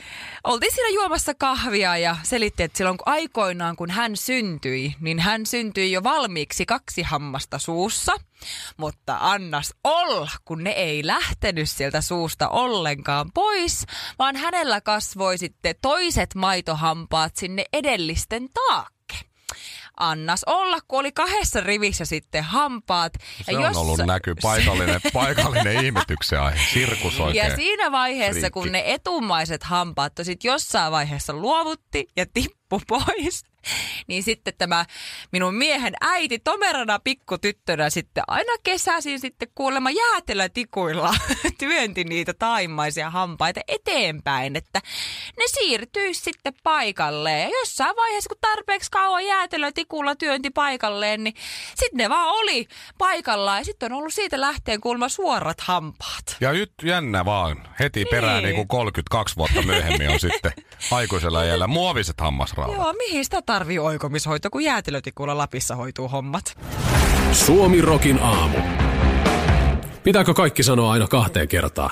oltiin 0.43 0.75
siinä 0.75 0.89
juomassa 0.89 1.33
kahvia 1.33 1.97
ja 1.97 2.15
selitti, 2.23 2.63
että 2.63 2.77
silloin 2.77 2.97
kun 2.97 3.13
aikoinaan 3.13 3.75
kun 3.75 3.89
hän 3.89 4.17
syntyi, 4.17 4.95
niin 4.99 5.19
hän 5.19 5.45
syntyi 5.45 5.91
jo 5.91 6.03
valmiiksi 6.03 6.65
kaksi 6.65 7.01
hammasta 7.01 7.59
suussa. 7.59 8.15
Mutta 8.77 9.17
annas 9.21 9.73
olla, 9.83 10.31
kun 10.45 10.63
ne 10.63 10.69
ei 10.69 11.07
lähtenyt 11.07 11.69
sieltä 11.69 12.01
suusta 12.01 12.49
ollenkaan 12.49 13.31
pois, 13.33 13.85
vaan 14.19 14.35
hänellä 14.35 14.81
kasvoi 14.81 15.37
sitten 15.37 15.75
toiset 15.81 16.35
maitohampaat 16.35 17.35
sinne 17.35 17.65
edellisten 17.73 18.49
taakke. 18.53 19.02
Annas 19.99 20.43
olla, 20.45 20.77
kun 20.87 20.99
oli 20.99 21.11
kahdessa 21.11 21.61
rivissä 21.61 22.05
sitten 22.05 22.43
hampaat. 22.43 23.13
Se 23.45 23.57
on 23.57 23.75
ollut 23.75 23.99
näky 24.05 24.35
paikallinen, 24.41 25.01
paikallinen 25.13 25.85
ihmetyksen 25.85 26.41
aihe. 26.41 26.59
Sirkus 26.73 27.19
oikein. 27.19 27.49
Ja 27.49 27.55
siinä 27.55 27.91
vaiheessa, 27.91 28.39
Friikki. 28.39 28.51
kun 28.51 28.71
ne 28.71 28.83
etumaiset 28.85 29.63
hampaat 29.63 30.13
sit 30.23 30.43
jossain 30.43 30.91
vaiheessa 30.91 31.33
luovutti 31.33 32.07
ja 32.15 32.25
tippu 32.79 33.03
pois, 33.05 33.43
niin 34.07 34.23
sitten 34.23 34.53
tämä 34.57 34.85
minun 35.31 35.55
miehen 35.55 35.93
äiti 36.01 36.39
tomerana 36.39 36.99
pikkutyttönä 36.99 37.89
sitten 37.89 38.23
aina 38.27 38.53
kesäisin 38.63 39.19
sitten 39.19 39.47
kuulemma 39.55 39.91
jäätelötikuilla 39.91 41.13
työnti 41.59 42.03
niitä 42.03 42.33
taimaisia 42.33 43.09
hampaita 43.09 43.61
eteenpäin, 43.67 44.55
että 44.55 44.81
ne 45.37 45.43
siirtyisi 45.47 46.21
sitten 46.21 46.53
paikalleen. 46.63 47.41
Ja 47.41 47.59
jossain 47.59 47.95
vaiheessa, 47.95 48.27
kun 48.27 48.37
tarpeeksi 48.41 48.91
kauan 48.91 49.25
jäätelötikulla 49.25 50.15
työnti 50.15 50.49
paikalleen, 50.49 51.23
niin 51.23 51.33
sitten 51.67 51.97
ne 51.97 52.09
vaan 52.09 52.27
oli 52.27 52.67
paikallaan 52.97 53.57
ja 53.57 53.65
sitten 53.65 53.93
on 53.93 53.97
ollut 53.97 54.13
siitä 54.13 54.41
lähtien 54.41 54.81
kuulemma 54.81 55.09
suorat 55.09 55.61
hampaat. 55.61 56.37
Ja 56.41 56.51
nyt 56.51 56.73
jännä 56.83 57.25
vaan. 57.25 57.67
Heti 57.79 58.05
perään 58.05 58.33
Niin. 58.35 58.43
niin 58.43 58.55
kuin 58.55 58.67
32 58.67 59.35
vuotta 59.35 59.61
myöhemmin 59.61 60.09
on 60.09 60.19
sitten 60.19 60.51
aikuisella 60.91 61.43
iällä 61.43 61.67
muoviset 61.67 62.21
hammasraudat. 62.63 62.95
Joo, 62.97 63.07
mihin 63.07 63.25
sitä 63.25 63.41
tarvii 63.41 63.79
oikomishoito, 63.79 64.49
kun 64.49 64.63
jäätelötikulla 64.63 65.37
Lapissa 65.37 65.75
hoituu 65.75 66.07
hommat? 66.07 66.57
Suomi 67.31 67.81
Rokin 67.81 68.19
aamu. 68.21 68.57
Pitääkö 70.03 70.33
kaikki 70.33 70.63
sanoa 70.63 70.91
aina 70.91 71.07
kahteen 71.07 71.47
kertaan? 71.47 71.89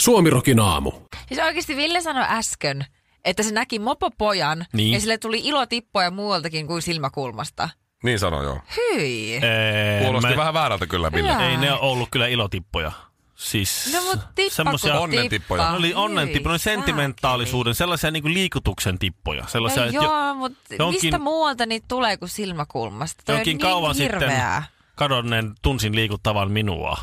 Suomi 0.00 0.30
Rokin 0.30 0.60
aamu. 0.60 0.92
Siis 1.28 1.40
oikeasti 1.40 1.76
Ville 1.76 2.00
sanoi 2.00 2.24
äsken, 2.28 2.84
että 3.24 3.42
se 3.42 3.52
näki 3.52 3.78
mopopojan 3.78 4.66
Niin. 4.72 4.92
ja 4.94 5.00
sille 5.00 5.18
tuli 5.18 5.40
ilotippoja 5.44 6.10
muualtakin 6.10 6.66
kuin 6.66 6.82
silmäkulmasta. 6.82 7.68
Niin 8.04 8.18
sanoi 8.18 8.44
joo. 8.44 8.58
Hyi. 8.76 9.34
Ee, 9.42 10.02
Kuulosti 10.04 10.30
mä- 10.30 10.36
vähän 10.36 10.54
väärältä 10.54 10.86
kyllä, 10.86 11.12
Ville. 11.12 11.48
Ei 11.50 11.56
ne 11.56 11.72
ole 11.72 11.80
ollut 11.80 12.08
kyllä 12.10 12.26
ilotippoja. 12.26 12.92
Siis 13.34 13.90
No 13.92 14.00
mut 14.02 14.20
tippa 14.34 14.54
semmosia- 14.54 14.92
kun 14.92 15.02
onnentippoja. 15.02 15.62
tippa. 15.62 15.72
Ne 15.72 15.78
oli 15.78 15.94
onnentippoja, 15.94 16.50
ne 16.50 16.54
oli 16.54 16.58
Hyi, 16.58 16.74
sentimentaalisuuden, 16.76 17.74
sellaisia 17.74 18.10
niin 18.10 18.22
kuin 18.22 18.34
liikutuksen 18.34 18.98
tippoja. 18.98 19.44
Sellaisia, 19.48 19.82
No 19.82 19.86
että 19.88 19.94
jo- 19.96 20.02
joo, 20.02 20.34
mutta 20.34 20.74
jonkin- 20.78 21.00
mistä 21.02 21.18
muualta 21.18 21.66
niitä 21.66 21.84
tulee 21.88 22.16
kuin 22.16 22.28
silmäkulmasta? 22.28 23.22
Toi 23.26 23.34
on 23.34 23.38
jonkin 23.38 23.52
niin 23.56 23.60
kauan 23.60 23.96
hirveää. 23.96 24.60
sitten 24.62 24.74
kadonneen 24.94 25.54
tunsin 25.62 25.94
liikuttavan 25.96 26.50
minua. 26.50 26.96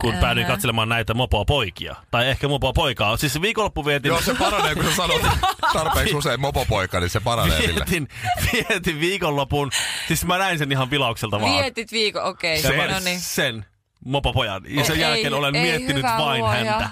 Kun 0.00 0.14
päädyin 0.20 0.46
katselemaan 0.46 0.88
näitä 0.88 1.14
mopoa 1.14 1.44
poikia. 1.44 1.96
Tai 2.10 2.28
ehkä 2.28 2.48
mopoa 2.48 2.72
poikaa. 2.72 3.16
Siis 3.16 3.40
viikonloppu 3.42 3.86
vietin... 3.86 4.08
Joo, 4.08 4.20
se 4.22 4.34
paranee, 4.34 4.74
kun 4.74 4.84
sä 4.84 4.94
sanot 4.96 5.22
tarpeeksi 5.72 6.14
usein 6.14 6.40
mopopoika, 6.40 7.00
niin 7.00 7.10
se 7.10 7.20
paranee, 7.20 7.58
vietin, 7.58 8.08
vietin 8.52 9.00
viikonlopun. 9.00 9.70
Siis 10.08 10.24
mä 10.24 10.38
näin 10.38 10.58
sen 10.58 10.72
ihan 10.72 10.90
vilaukselta 10.90 11.40
vaan. 11.40 11.52
Vietit 11.52 11.92
viikon, 11.92 12.22
okei. 12.24 12.62
Ja 12.62 12.72
mä- 12.72 12.86
No 12.86 13.00
niin. 13.00 13.20
Sen 13.20 13.64
mopopojan. 14.04 14.62
Ja 14.68 14.84
sen 14.84 14.96
Ei, 14.96 15.00
jälkeen 15.02 15.34
olen 15.34 15.56
ei, 15.56 15.62
miettinyt 15.62 15.96
hyvä 15.96 16.14
vain 16.18 16.40
luoja. 16.40 16.54
häntä. 16.72 16.90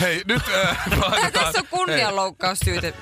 Hei, 0.00 0.22
nyt... 0.28 0.42
Äh, 0.64 0.78
tässä 1.32 1.58
on 1.58 1.66
kunnianloukkaussyyte. 1.70 2.94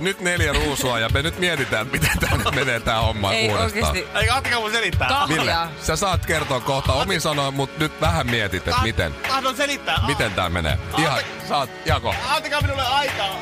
Nyt 0.00 0.20
neljä 0.20 0.52
ruusua 0.52 0.98
ja 0.98 1.08
me 1.08 1.22
nyt 1.22 1.38
mietitään, 1.38 1.86
miten 1.86 2.18
tää 2.20 2.36
nyt 2.36 2.54
menee 2.54 2.80
tää 2.80 3.00
homma 3.00 3.32
Ei 3.32 3.48
uudestaan. 3.48 3.84
oikeesti. 3.86 4.18
Ei, 4.18 4.28
antakaa 4.30 4.60
mun 4.60 4.70
selittää. 4.70 5.08
Kahvia. 5.08 5.36
Ville, 5.40 5.54
sä 5.82 5.96
saat 5.96 6.26
kertoa 6.26 6.60
kohta 6.60 6.92
omin 6.92 7.20
sanoin, 7.20 7.54
mutta 7.54 7.78
nyt 7.78 8.00
vähän 8.00 8.26
mietit, 8.30 8.68
että 8.68 8.82
miten, 8.82 9.14
Tahdon 9.28 9.56
selittää. 9.56 10.06
miten 10.06 10.32
tää 10.32 10.48
menee. 10.48 10.78
Ihan, 10.98 11.18
saat, 11.48 11.70
Jako. 11.86 12.14
Antakaa 12.28 12.60
minulle 12.60 12.82
aikaa. 12.82 13.34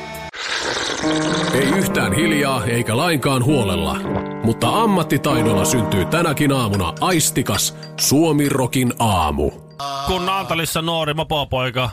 Ei 1.53 1.67
yhtään 1.67 2.13
hiljaa 2.13 2.65
eikä 2.65 2.97
lainkaan 2.97 3.45
huolella. 3.45 3.95
Mutta 4.43 4.69
ammattitaidolla 4.69 5.65
syntyy 5.65 6.05
tänäkin 6.05 6.51
aamuna 6.51 6.93
aistikas 7.01 7.77
Suomi 7.99 8.49
Rokin 8.49 8.93
aamu. 8.99 9.51
Kun 10.07 10.25
Naantalissa 10.25 10.81
nuori 10.81 11.13
mopopoika 11.13 11.89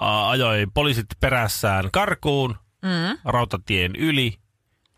ää, 0.00 0.28
ajoi 0.28 0.66
poliisit 0.74 1.06
perässään 1.20 1.88
karkuun 1.92 2.56
mm. 2.82 3.18
rautatien 3.24 3.96
yli 3.96 4.34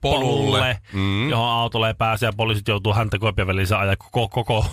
polulle, 0.00 0.78
mm. 0.92 1.30
johon 1.30 1.48
autolle 1.48 1.88
ei 1.88 1.94
pääse 1.94 2.26
ja 2.26 2.32
poliisit 2.36 2.68
joutuu 2.68 2.94
häntä 2.94 3.18
koipien 3.18 3.46
välissä 3.48 3.78
ajaa 3.78 3.96
koko, 3.96 4.28
koko 4.28 4.66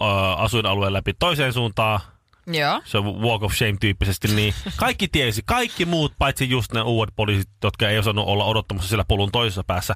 ää, 0.00 0.34
asuinalueen 0.34 0.92
läpi 0.92 1.14
toiseen 1.18 1.52
suuntaan. 1.52 2.00
Joo. 2.54 2.80
Se 2.84 2.98
on 2.98 3.22
walk 3.22 3.42
of 3.42 3.52
shame 3.52 3.76
tyyppisesti, 3.80 4.28
niin 4.28 4.54
kaikki 4.76 5.08
tiesi, 5.08 5.42
kaikki 5.46 5.84
muut, 5.84 6.12
paitsi 6.18 6.50
just 6.50 6.72
ne 6.72 6.82
uudet 6.82 7.14
poliisit, 7.16 7.50
jotka 7.64 7.88
ei 7.88 7.98
osannut 7.98 8.26
olla 8.26 8.44
odottamassa 8.44 8.88
siellä 8.88 9.04
polun 9.08 9.32
toisessa 9.32 9.64
päässä, 9.64 9.94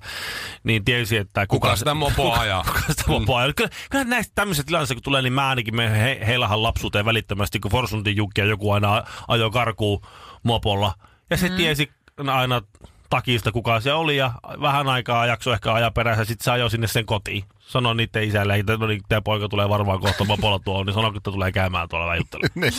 niin 0.64 0.84
tiesi, 0.84 1.16
että 1.16 1.46
Kuka 1.46 1.76
sitä 1.76 1.94
mopoa 1.94 2.36
ajaa? 2.36 2.64
kuka 2.64 2.80
sitä 2.88 3.04
mopoa 3.08 3.38
ajaa. 3.40 3.52
Kyllä, 3.52 3.70
kyllä 3.90 4.04
näistä 4.04 4.32
tämmöisistä 4.34 4.66
tilanteista, 4.66 4.94
kun 4.94 5.02
tulee, 5.02 5.22
niin 5.22 5.32
mä 5.32 5.48
ainakin 5.48 5.76
me 5.76 5.90
he, 5.90 6.20
heilahan 6.26 6.62
lapsuuteen 6.62 7.04
välittömästi, 7.04 7.60
kun 7.60 7.70
Forsuntin 7.70 8.16
Jukki 8.16 8.40
ja 8.40 8.46
joku 8.46 8.70
aina 8.70 9.04
ajoi 9.28 9.50
karkuun 9.50 10.00
mopolla. 10.42 10.94
Ja 11.30 11.36
se 11.36 11.48
mm. 11.48 11.56
tiesi 11.56 11.90
aina 12.32 12.62
takista, 13.10 13.52
kuka 13.52 13.80
se 13.80 13.92
oli, 13.92 14.16
ja 14.16 14.32
vähän 14.60 14.88
aikaa 14.88 15.26
jakso 15.26 15.52
ehkä 15.52 15.72
ajaa 15.72 15.90
perässä, 15.90 16.24
sitten 16.24 16.44
se 16.44 16.50
ajoi 16.50 16.70
sinne 16.70 16.86
sen 16.86 17.06
kotiin. 17.06 17.44
Sanoi 17.66 17.94
niiden 17.94 18.24
isälle, 18.24 18.56
että 18.56 18.76
no 18.76 18.86
niin, 18.86 19.00
tämä 19.08 19.20
poika 19.22 19.48
tulee 19.48 19.68
varmaan 19.68 20.00
kohta 20.00 20.24
mopolla 20.24 20.58
tuolla, 20.58 20.84
niin 20.84 20.94
sanoi, 20.94 21.16
että 21.16 21.30
tulee 21.30 21.52
käymään 21.52 21.88
tuolla 21.88 22.16
juttelemaan. 22.16 22.52
Niin. 22.60 22.72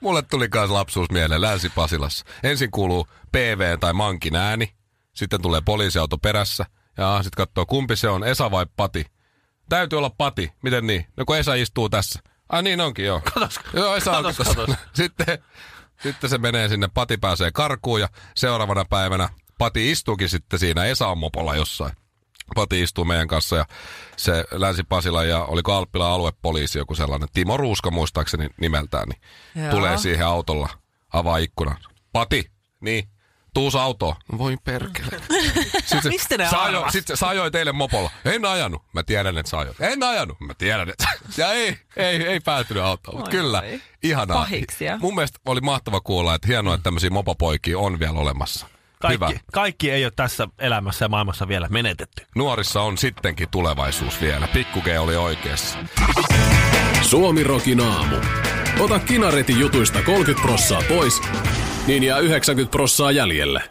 Mulle 0.00 0.22
tuli 0.22 0.48
myös 0.54 0.70
lapsuus 0.70 1.10
mieleen 1.10 1.40
Länsi-Pasilassa. 1.40 2.24
Ensin 2.42 2.70
kuuluu 2.70 3.08
PV 3.32 3.78
tai 3.80 3.92
Mankin 3.92 4.36
ääni, 4.36 4.72
sitten 5.14 5.42
tulee 5.42 5.60
poliisiauto 5.64 6.18
perässä, 6.18 6.66
ja 6.96 7.18
sitten 7.22 7.36
katsoo 7.46 7.66
kumpi 7.66 7.96
se 7.96 8.08
on, 8.08 8.24
Esa 8.24 8.50
vai 8.50 8.66
Pati. 8.76 9.04
Täytyy 9.68 9.98
olla 9.98 10.10
Pati, 10.10 10.52
miten 10.62 10.86
niin? 10.86 11.06
No 11.16 11.24
kun 11.24 11.36
Esa 11.36 11.54
istuu 11.54 11.88
tässä. 11.88 12.20
Ai 12.48 12.62
niin 12.62 12.80
onkin, 12.80 13.04
joo. 13.04 13.20
Katos, 13.34 13.60
Joo, 13.74 13.96
Esa 13.96 14.10
katos, 14.10 14.36
tässä. 14.36 14.54
katos. 14.54 14.76
Sitten, 14.94 15.38
sitten 16.02 16.30
se 16.30 16.38
menee 16.38 16.68
sinne, 16.68 16.88
Pati 16.94 17.16
pääsee 17.16 17.50
karkuun 17.50 18.00
ja 18.00 18.08
seuraavana 18.34 18.84
päivänä 18.84 19.28
Pati 19.58 19.90
istuukin 19.90 20.28
sitten 20.28 20.58
siinä 20.58 20.84
Esa 20.84 21.08
on 21.08 21.18
mopolla 21.18 21.54
jossain. 21.56 21.92
Pati 22.54 22.82
istuu 22.82 23.04
meidän 23.04 23.28
kanssa 23.28 23.56
ja 23.56 23.66
se 24.16 24.44
Länsi-Pasila 24.50 25.24
ja 25.24 25.44
oliko 25.44 25.72
Alppila 25.74 26.14
aluepoliisi 26.14 26.78
joku 26.78 26.94
sellainen, 26.94 27.28
Timo 27.32 27.56
Ruuska 27.56 27.90
muistaakseni 27.90 28.48
nimeltään, 28.60 29.08
niin 29.08 29.20
Joo. 29.64 29.70
tulee 29.70 29.98
siihen 29.98 30.26
autolla, 30.26 30.68
avaa 31.12 31.38
ikkunan. 31.38 31.76
Pati, 32.12 32.50
niin, 32.80 33.08
tuus 33.54 33.74
autoon. 33.76 34.14
No 34.32 34.38
Voi 34.38 34.56
perkele. 34.64 35.10
Sitten 35.86 36.12
Mistä 36.12 36.36
ne 36.36 36.50
sä, 36.50 36.62
ajo, 36.62 36.86
sit 36.90 37.04
sä 37.14 37.28
ajoit 37.28 37.52
teille 37.52 37.72
mopolla. 37.72 38.10
En 38.24 38.44
ajanut. 38.44 38.82
Mä 38.92 39.02
tiedän, 39.02 39.38
että 39.38 39.50
sä 39.50 39.58
ajoit. 39.58 39.80
En 39.80 40.02
ajanut. 40.02 40.40
Mä 40.40 40.54
tiedän, 40.54 40.88
että 40.88 41.04
Ja 41.36 41.52
ei, 41.52 41.78
ei, 41.96 42.22
ei 42.26 42.40
päätynyt 42.40 42.82
autoon. 42.82 43.16
Mutta 43.16 43.30
kyllä, 43.30 43.62
voi. 43.62 43.80
ihanaa. 44.02 44.38
Pahiksia. 44.38 44.98
Mun 44.98 45.14
mielestä 45.14 45.38
oli 45.46 45.60
mahtava 45.60 46.00
kuulla, 46.00 46.34
että 46.34 46.48
hienoa, 46.48 46.74
että 46.74 46.82
tämmöisiä 46.82 47.10
mopopoikia 47.10 47.78
on 47.78 47.98
vielä 47.98 48.18
olemassa. 48.18 48.66
Hyvä. 49.08 49.26
Kaikki, 49.26 49.44
kaikki 49.52 49.90
ei 49.90 50.04
ole 50.04 50.12
tässä 50.16 50.48
elämässä 50.58 51.04
ja 51.04 51.08
maailmassa 51.08 51.48
vielä 51.48 51.68
menetetty. 51.70 52.26
Nuorissa 52.36 52.82
on 52.82 52.98
sittenkin 52.98 53.48
tulevaisuus 53.50 54.20
vielä. 54.20 54.48
Pikku 54.48 54.80
G 54.80 54.86
oli 54.98 55.16
oikeassa. 55.16 55.78
Suomi 57.02 57.44
Rokin 57.44 57.80
aamu. 57.80 58.16
Ota 58.80 58.98
kinaretin 58.98 59.60
jutuista 59.60 60.02
30 60.02 60.46
prossaa 60.46 60.82
pois, 60.88 61.22
niin 61.86 62.02
jää 62.02 62.18
90 62.18 62.70
prossaa 62.70 63.10
jäljelle. 63.10 63.62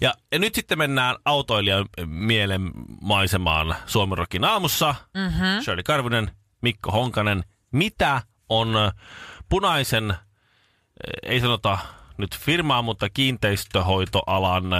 Ja, 0.00 0.14
ja 0.32 0.38
nyt 0.38 0.54
sitten 0.54 0.78
mennään 0.78 1.16
autoilijan 1.24 1.86
mielen 2.06 2.70
maisemaan 3.00 3.74
Suomirokin 3.86 4.44
aamussa. 4.44 4.94
Mm-hmm. 5.14 5.62
Shirley 5.62 5.82
Karvinen, 5.82 6.30
Mikko 6.62 6.90
Honkanen. 6.90 7.44
Mitä 7.72 8.22
on 8.48 8.74
punaisen, 9.48 10.10
ö, 10.10 10.16
ei 11.22 11.40
sanota 11.40 11.78
nyt 12.18 12.38
firmaa, 12.38 12.82
mutta 12.82 13.08
kiinteistöhoitoalan 13.10 14.72
ö, 14.72 14.76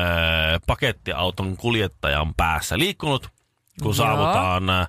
pakettiauton 0.66 1.57
kuljettajan 1.57 2.35
päässä 2.35 2.78
liikkunut, 2.78 3.28
kun 3.83 3.87
Joo. 3.87 3.92
saavutaan 3.92 4.71
ö, 4.71 4.87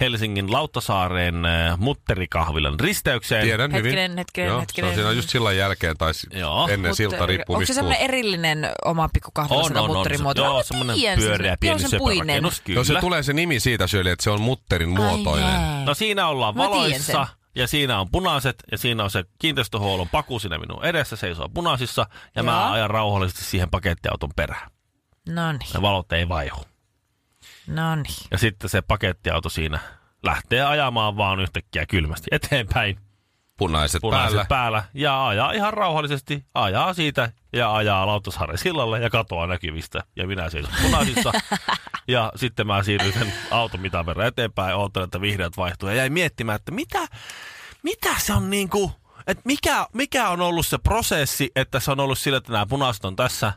Helsingin 0.00 0.52
Lauttasaareen 0.52 1.44
ö, 1.44 1.76
mutterikahvilan 1.76 2.80
risteykseen. 2.80 3.44
Tiedän 3.44 3.70
Hetkinen, 3.70 4.02
hyvin. 4.10 4.18
hetkinen, 4.18 4.48
Joo, 4.48 4.60
hetkinen. 4.60 4.94
Se 4.94 5.00
on 5.00 5.04
siinä 5.04 5.12
just 5.12 5.28
sillan 5.30 5.56
jälkeen 5.56 5.96
tai 5.96 6.12
Joo. 6.30 6.68
ennen 6.68 6.94
silta 6.96 7.24
Onko 7.48 7.66
se 7.66 7.74
semmoinen 7.74 8.00
erillinen 8.02 8.70
oma 8.84 9.08
pikku 9.12 9.30
kahvila, 9.34 9.60
On, 9.62 9.76
on, 9.76 9.90
on. 9.90 9.96
mutterimuoto? 9.96 10.44
Joo, 10.44 10.62
semmoinen 10.62 10.96
pyöreä 11.18 11.56
pieni. 11.60 11.82
Joo, 12.68 12.84
se 12.84 13.00
tulee 13.00 13.22
se 13.22 13.32
nimi 13.32 13.60
siitä 13.60 13.86
Shirley, 13.86 14.12
että 14.12 14.24
se 14.24 14.30
on 14.30 14.40
mutterin 14.40 14.88
muotoinen. 14.88 15.48
Ai. 15.48 15.84
No 15.84 15.94
siinä 15.94 16.28
ollaan 16.28 16.54
valoissa. 16.54 17.26
Ja 17.54 17.66
siinä 17.66 18.00
on 18.00 18.10
punaiset 18.10 18.64
ja 18.70 18.78
siinä 18.78 19.04
on 19.04 19.10
se 19.10 19.24
kiinteistöhuollon 19.38 20.08
paku 20.08 20.38
siinä 20.38 20.58
minun 20.58 20.84
edessä 20.84 21.16
seisoo 21.16 21.48
punaisissa 21.48 22.06
ja 22.34 22.42
mä 22.42 22.50
Joo. 22.52 22.70
ajan 22.70 22.90
rauhallisesti 22.90 23.44
siihen 23.44 23.70
pakettiauton 23.70 24.30
perään. 24.36 24.70
No 25.28 25.52
niin, 25.52 25.70
Ja 25.74 25.82
valot 25.82 26.12
ei 26.12 26.28
vaihu. 26.28 26.64
no 27.66 27.94
niin. 27.96 28.14
Ja 28.30 28.38
sitten 28.38 28.70
se 28.70 28.82
pakettiauto 28.82 29.48
siinä 29.48 29.78
lähtee 30.22 30.62
ajamaan 30.64 31.16
vaan 31.16 31.40
yhtäkkiä 31.40 31.86
kylmästi 31.86 32.28
eteenpäin. 32.32 32.98
Punaiset, 33.60 34.00
Punaiset 34.00 34.30
päällä. 34.30 34.46
päällä. 34.48 34.84
ja 34.94 35.26
ajaa 35.26 35.52
ihan 35.52 35.72
rauhallisesti, 35.72 36.44
ajaa 36.54 36.94
siitä 36.94 37.32
ja 37.52 37.74
ajaa 37.74 38.06
Lauttasaaren 38.06 38.58
sillalle 38.58 39.00
ja 39.00 39.10
katoaa 39.10 39.46
näkyvistä. 39.46 40.02
Ja 40.16 40.26
minä 40.26 40.50
seison 40.50 40.72
punaisissa 40.82 41.32
ja 42.08 42.32
sitten 42.36 42.66
mä 42.66 42.82
siirryn 42.82 43.12
sen 43.12 43.32
auton 43.50 43.80
mitan 43.80 44.06
verran 44.06 44.26
eteenpäin, 44.26 44.76
oottelen, 44.76 45.04
että 45.04 45.20
vihreät 45.20 45.56
vaihtuu 45.56 45.88
ja 45.88 45.94
jäin 45.94 46.12
miettimään, 46.12 46.56
että 46.56 46.72
mitä, 46.72 46.98
mitä 47.82 48.14
se 48.18 48.32
on 48.32 48.50
niinku, 48.50 48.92
että 49.26 49.42
mikä, 49.44 49.86
mikä 49.92 50.28
on 50.28 50.40
ollut 50.40 50.66
se 50.66 50.78
prosessi, 50.78 51.50
että 51.56 51.80
se 51.80 51.90
on 51.90 52.00
ollut 52.00 52.18
sillä, 52.18 52.38
että 52.38 52.52
nämä 52.52 52.66
punaiset 52.66 53.04
on 53.04 53.16
tässä, 53.16 53.52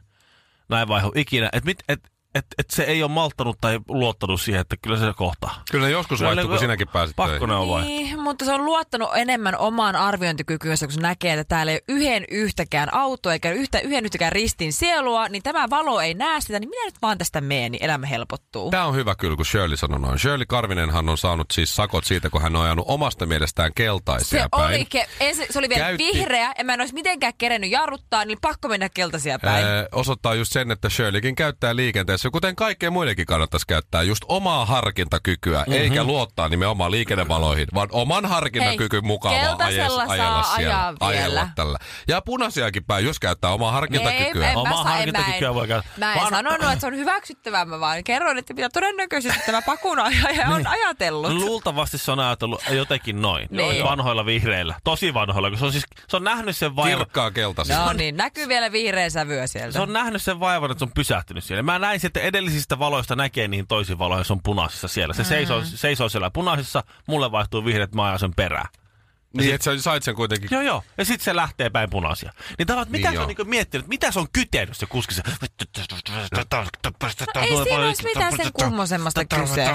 näin 0.70 0.88
vaihu 0.88 1.12
ikinä, 1.16 1.50
että 1.54 1.66
mit, 1.66 1.84
et, 1.90 2.12
et, 2.36 2.46
et 2.58 2.66
se 2.70 2.84
ei 2.84 3.04
ole 3.04 3.12
malttanut 3.12 3.58
tai 3.62 3.80
luottanut 3.88 4.42
siihen, 4.42 4.62
että 4.62 4.76
kyllä 4.82 4.98
se 4.98 5.14
kohtaa. 5.16 5.64
Kyllä 5.72 5.90
joskus 5.90 6.22
vaihtuu, 6.24 6.48
kun 6.50 6.60
sinäkin 6.60 6.88
pääsit 6.88 7.16
Pakko 7.16 7.32
töihin. 7.32 7.50
ne 7.50 7.56
on. 7.56 7.82
Niin, 7.82 8.20
mutta 8.20 8.46
se 8.46 8.54
on 8.54 8.66
luottanut 8.66 9.10
enemmän 9.16 9.58
omaan 9.58 9.96
arviointikykyynsä, 9.96 10.86
kun 10.86 10.94
se 10.94 11.02
näkee, 11.02 11.34
että 11.34 11.44
täällä 11.44 11.72
ei 11.72 11.76
ole 11.90 11.96
yhden 11.98 12.26
yhtäkään 12.32 12.94
autoa 12.94 13.34
eikä 13.34 13.52
yhtä, 13.52 13.80
yhden 13.80 14.06
yhtäkään 14.06 14.32
ristin 14.32 14.74
sielua, 14.74 15.28
niin 15.30 15.44
tämä 15.44 15.70
valo 15.70 16.02
ei 16.02 16.14
näe 16.14 16.42
sitä, 16.42 16.60
niin 16.60 16.70
minä 16.70 16.86
nyt 16.86 17.02
vaan 17.02 17.18
tästä 17.18 17.42
meen, 17.42 17.72
niin 17.72 17.84
elämä 17.84 18.08
helpottuu. 18.08 18.72
Tämä 18.72 18.86
on 18.86 18.96
hyvä 18.96 19.16
kyllä, 19.16 19.36
kun 19.36 19.46
Shirley 19.46 19.78
sanoi 19.78 20.00
noin. 20.00 20.20
Shirley 20.20 20.46
Karvinenhan 20.46 21.10
on 21.10 21.18
saanut 21.18 21.48
siis 21.54 21.76
sakot 21.76 22.04
siitä, 22.06 22.30
kun 22.30 22.42
hän 22.42 22.56
on 22.56 22.64
ajanut 22.66 22.86
omasta 22.88 23.26
mielestään 23.26 23.72
keltaisia 23.76 24.42
Se 24.44 24.48
päin. 24.52 24.64
oli, 24.66 24.88
ke- 24.96 25.08
ensin, 25.20 25.46
se 25.50 25.60
oli 25.60 25.70
vielä 25.70 25.84
Käytti- 25.86 26.04
vihreä, 26.14 26.54
ja 26.58 26.64
mä 26.64 26.74
en 26.74 26.82
olisi 26.82 26.94
mitenkään 26.94 27.34
kerennyt 27.38 27.70
jarruttaa, 27.72 28.26
niin 28.26 28.38
pakko 28.42 28.68
mennä 28.68 28.90
keltaisia 28.90 29.40
päin. 29.40 29.66
Ää, 29.66 29.86
osoittaa 29.92 30.34
just 30.36 30.52
sen, 30.52 30.72
että 30.72 30.90
Shirleykin 30.90 31.36
käyttää 31.36 31.76
liikenteessä, 31.76 32.23
kuten 32.32 32.56
kaikkea 32.56 32.92
muidenkin 32.92 33.26
kannattaisi 33.26 33.68
käyttää, 33.68 34.04
just 34.04 34.24
omaa 34.28 34.66
harkintakykyä, 34.66 35.60
mm-hmm. 35.60 35.74
eikä 35.74 36.04
luottaa 36.04 36.50
nimenomaan 36.50 36.92
liikennevaloihin, 36.92 37.68
vaan 37.74 37.88
oman 37.92 38.26
harkintakykyn 38.26 39.06
mukaan 39.06 39.36
vaan 39.36 39.62
ajes- 39.62 39.88
saa 39.96 40.06
ajella 40.08 40.44
siellä, 40.44 40.76
ajaa 40.78 40.92
vielä. 40.92 40.98
ajella 41.00 41.48
tällä. 41.56 41.78
Ja 42.08 42.22
punaisiakin 42.22 42.84
päin, 42.84 43.06
jos 43.06 43.20
käyttää 43.20 43.52
omaa 43.52 43.72
harkintakykyä. 43.72 44.50
Ei, 44.50 44.56
Omaa 44.56 44.84
harkintakykyä 44.84 45.48
en, 45.48 45.54
voi 45.54 45.68
käyttää. 45.68 45.94
mä 45.98 46.14
en 46.14 46.20
Vaan- 46.20 46.30
sanonut, 46.30 46.64
että 46.64 46.80
se 46.80 46.88
on 46.88 46.96
hyväksyttävää, 46.96 47.66
mä 47.66 47.80
vaan 47.80 48.04
kerroin, 48.04 48.38
että 48.38 48.54
mitä 48.54 48.70
todennäköisesti 48.70 49.40
tämä 49.46 49.62
pakunaaja 49.62 50.24
on 50.56 50.68
ajatellut. 50.68 51.32
Luultavasti 51.32 51.98
se 51.98 52.12
on 52.12 52.20
ajatellut 52.20 52.62
jotenkin 52.70 53.22
noin. 53.22 53.48
Niin. 53.52 53.84
Vanhoilla 53.84 54.26
vihreillä. 54.26 54.76
Tosi 54.84 55.14
vanhoilla, 55.14 55.50
kun 55.50 55.60
se 55.60 55.66
on 55.66 55.72
siis, 55.72 55.86
se 56.08 56.18
on 56.18 56.24
nähnyt 56.24 56.58
sen 56.58 56.76
vaivan. 56.76 56.98
Kirkkaa 56.98 57.32
keltaisista. 57.32 57.86
No 57.86 57.94
niin, 57.94 58.18
näkyy 58.18 58.48
vielä 58.48 58.72
vihreä 58.72 59.10
sävyä 59.10 59.48
sieltä. 59.48 59.72
Se 59.72 59.82
on 59.82 59.94
nähnyt 59.94 60.22
sen 60.22 60.40
vaivan, 60.40 60.72
että 60.72 60.80
se 60.80 60.86
on 60.86 60.92
pysähtynyt 60.96 61.44
siellä. 61.44 61.64
Mä 61.64 61.80
näin, 61.80 62.00
että 62.16 62.28
edellisistä 62.28 62.80
valoista 62.80 63.16
näkee 63.16 63.48
niihin 63.48 63.68
toisiin 63.68 64.00
valoihin, 64.00 64.26
se 64.26 64.34
on 64.34 64.44
punaisissa 64.44 64.88
siellä. 64.88 65.14
Se 65.14 65.24
seisoo, 65.24 65.62
seisoo 65.66 66.10
siellä 66.10 66.32
punaisissa, 66.32 66.84
mulle 67.08 67.32
vaihtuu 67.32 67.66
vihreät, 67.66 67.96
mä 67.96 68.06
ajan 68.06 68.20
sen 68.20 68.36
perään. 68.36 68.68
Niin, 69.38 69.56
että 69.56 69.66
sä 69.66 69.82
sait 69.82 70.04
sen 70.04 70.16
kuitenkin. 70.16 70.50
Joo, 70.52 70.62
joo. 70.62 70.84
Ja 70.98 71.06
sitten 71.06 71.26
se 71.26 71.36
lähtee 71.36 71.70
päin 71.70 71.90
punaisia. 71.90 72.34
Niin 72.58 72.68
tavallaan, 72.68 72.92
mitä 72.92 73.10
Niin 73.10 73.18
se 73.18 73.22
on 73.22 73.28
niinku 73.28 73.46
miettinyt, 73.46 73.88
mitä 73.88 74.12
se 74.12 74.20
on 74.20 74.28
kytenyt 74.34 74.78
se 74.78 74.86
kuski? 74.86 75.14
Se... 75.14 75.22
No 75.26 75.32
ei 77.42 77.64
siinä 77.64 77.86
olisi 77.86 78.04
mitään 78.04 78.38
sen 78.38 78.54
kummosemmasta 78.54 79.26
kyse. 79.26 79.66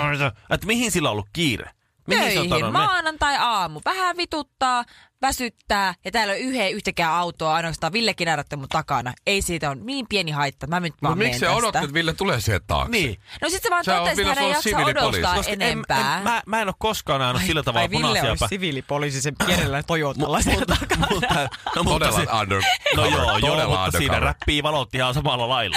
Että 0.51 0.67
mihin 0.67 0.93
sillä 0.93 1.09
on 1.09 1.13
ollut 1.13 1.29
kiire? 1.33 1.71
Mihin 2.09 2.41
on 2.41 2.49
Töihin, 2.49 2.73
maanantai-aamu. 2.73 3.81
Vähän 3.85 4.17
vituttaa, 4.17 4.85
väsyttää 5.23 5.95
ja 6.05 6.11
täällä 6.11 6.33
on 6.33 6.39
yhden 6.39 6.73
yhtäkään 6.73 7.13
autoa 7.15 7.55
ainoastaan 7.55 7.93
Ville 7.93 8.15
Kinärätte 8.15 8.57
mun 8.57 8.69
takana. 8.69 9.13
Ei 9.27 9.43
siitä 9.43 9.71
on 9.71 9.87
niin 9.87 10.07
pieni 10.09 10.31
haitta. 10.31 10.67
Mä 10.67 10.81
nyt 10.81 10.95
No 11.03 11.09
vaan 11.09 11.19
miksi 11.19 11.27
menen 11.29 11.41
sä 11.41 11.47
tästä. 11.47 11.57
odotat, 11.59 11.83
että 11.83 11.95
Ville 11.95 12.13
tulee 12.13 12.41
siihen 12.41 12.61
taakse? 12.67 12.91
Niin. 12.93 13.19
No 13.43 13.49
sit 13.51 13.63
se 13.63 13.71
vaan 13.71 13.85
Sä 13.85 13.93
oot 13.95 14.03
totesi, 14.03 14.17
Ville, 14.17 14.31
että 14.33 14.41
hän 14.41 14.47
ei 14.49 14.53
jaksa 14.55 14.63
siviilipoliisi. 14.71 15.19
odottaa 15.19 15.35
Koska 15.37 15.53
En, 15.53 15.63
en, 15.63 15.69
enempää. 15.69 16.21
mä, 16.25 16.43
mä 16.47 16.61
en 16.61 16.69
ole 16.69 16.75
koskaan 16.79 17.21
nähnyt 17.21 17.43
sillä 17.43 17.63
tavalla 17.63 17.89
punaisia 17.89 18.23
päin. 18.39 18.49
siviilipoliisi 18.49 19.21
sen 19.23 19.35
pienellä 19.47 19.83
Toyotalla 19.83 20.39
Mutta, 20.51 20.77
mutta, 21.11 21.49
no, 21.77 21.83
mutta 21.83 22.09
Todella 22.13 22.41
under, 22.41 22.63
no 22.97 23.05
joo, 23.07 23.39
joo, 23.39 23.51
todella 23.55 23.85
mutta 23.85 23.99
siinä 23.99 24.21
räppii 24.21 24.63
valot 24.63 24.95
ihan 24.95 25.15
samalla 25.15 25.49
lailla. 25.49 25.77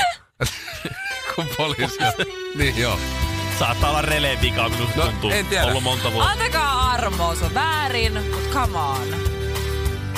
Kun 1.35 1.47
poliisi. 1.57 1.97
niin 2.57 2.77
joo. 2.77 2.99
Saattaa 3.59 3.89
olla 3.89 4.01
releen 4.01 4.41
vika, 4.41 4.69
minusta 4.69 4.99
No, 4.99 5.05
tuntuu. 5.05 5.31
en 5.31 5.45
tiedä. 5.45 5.65
Ollut 5.65 5.83
monta 5.83 6.11
vuotta. 6.11 6.31
Antakaa 6.31 6.91
armoa, 6.91 7.35
se 7.35 7.45
on 7.45 7.53
väärin, 7.53 8.13
mutta 8.13 8.49
come 8.59 8.77
on. 8.77 9.07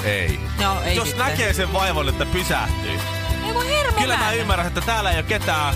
Ei. 0.04 0.39
No 0.62 0.82
ei 0.82 0.96
Jos 0.96 1.08
sitten. 1.08 1.26
näkee 1.28 1.54
sen 1.54 1.74
vaivan, 1.74 2.10
että 2.10 2.26
pysähtyy. 2.26 2.91
Ei 3.48 3.54
voi 3.54 3.67
hirveä 3.67 3.91
Kyllä 4.02 4.17
mä 4.17 4.32
ymmärrän, 4.32 4.67
että 4.67 4.82
täällä 4.82 5.12
ei 5.12 5.17
ole 5.17 5.24
ketään, 5.24 5.76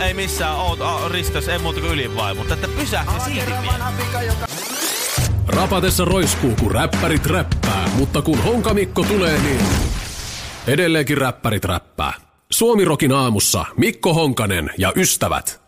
ei 0.00 0.14
missään 0.14 0.56
oot 0.56 0.80
a, 0.80 1.08
risteys, 1.08 1.48
ei 1.48 1.58
muuta 1.58 1.80
kuin 1.80 1.92
ylinvai, 1.92 2.34
mutta 2.34 2.54
että 2.54 2.68
pysähtyy 2.68 3.20
silti 3.24 3.52
vielä. 3.62 3.92
Rapatessa 5.46 6.04
roiskuu, 6.04 6.54
kun 6.60 6.70
räppärit 6.70 7.26
räppää, 7.26 7.88
mutta 7.94 8.22
kun 8.22 8.42
Honkamikko 8.42 9.02
tulee, 9.02 9.38
niin 9.38 9.60
edelleenkin 10.66 11.18
räppärit 11.18 11.64
räppää. 11.64 12.12
Suomirokin 12.50 13.12
aamussa 13.12 13.64
Mikko 13.76 14.14
Honkanen 14.14 14.70
ja 14.78 14.92
ystävät. 14.96 15.67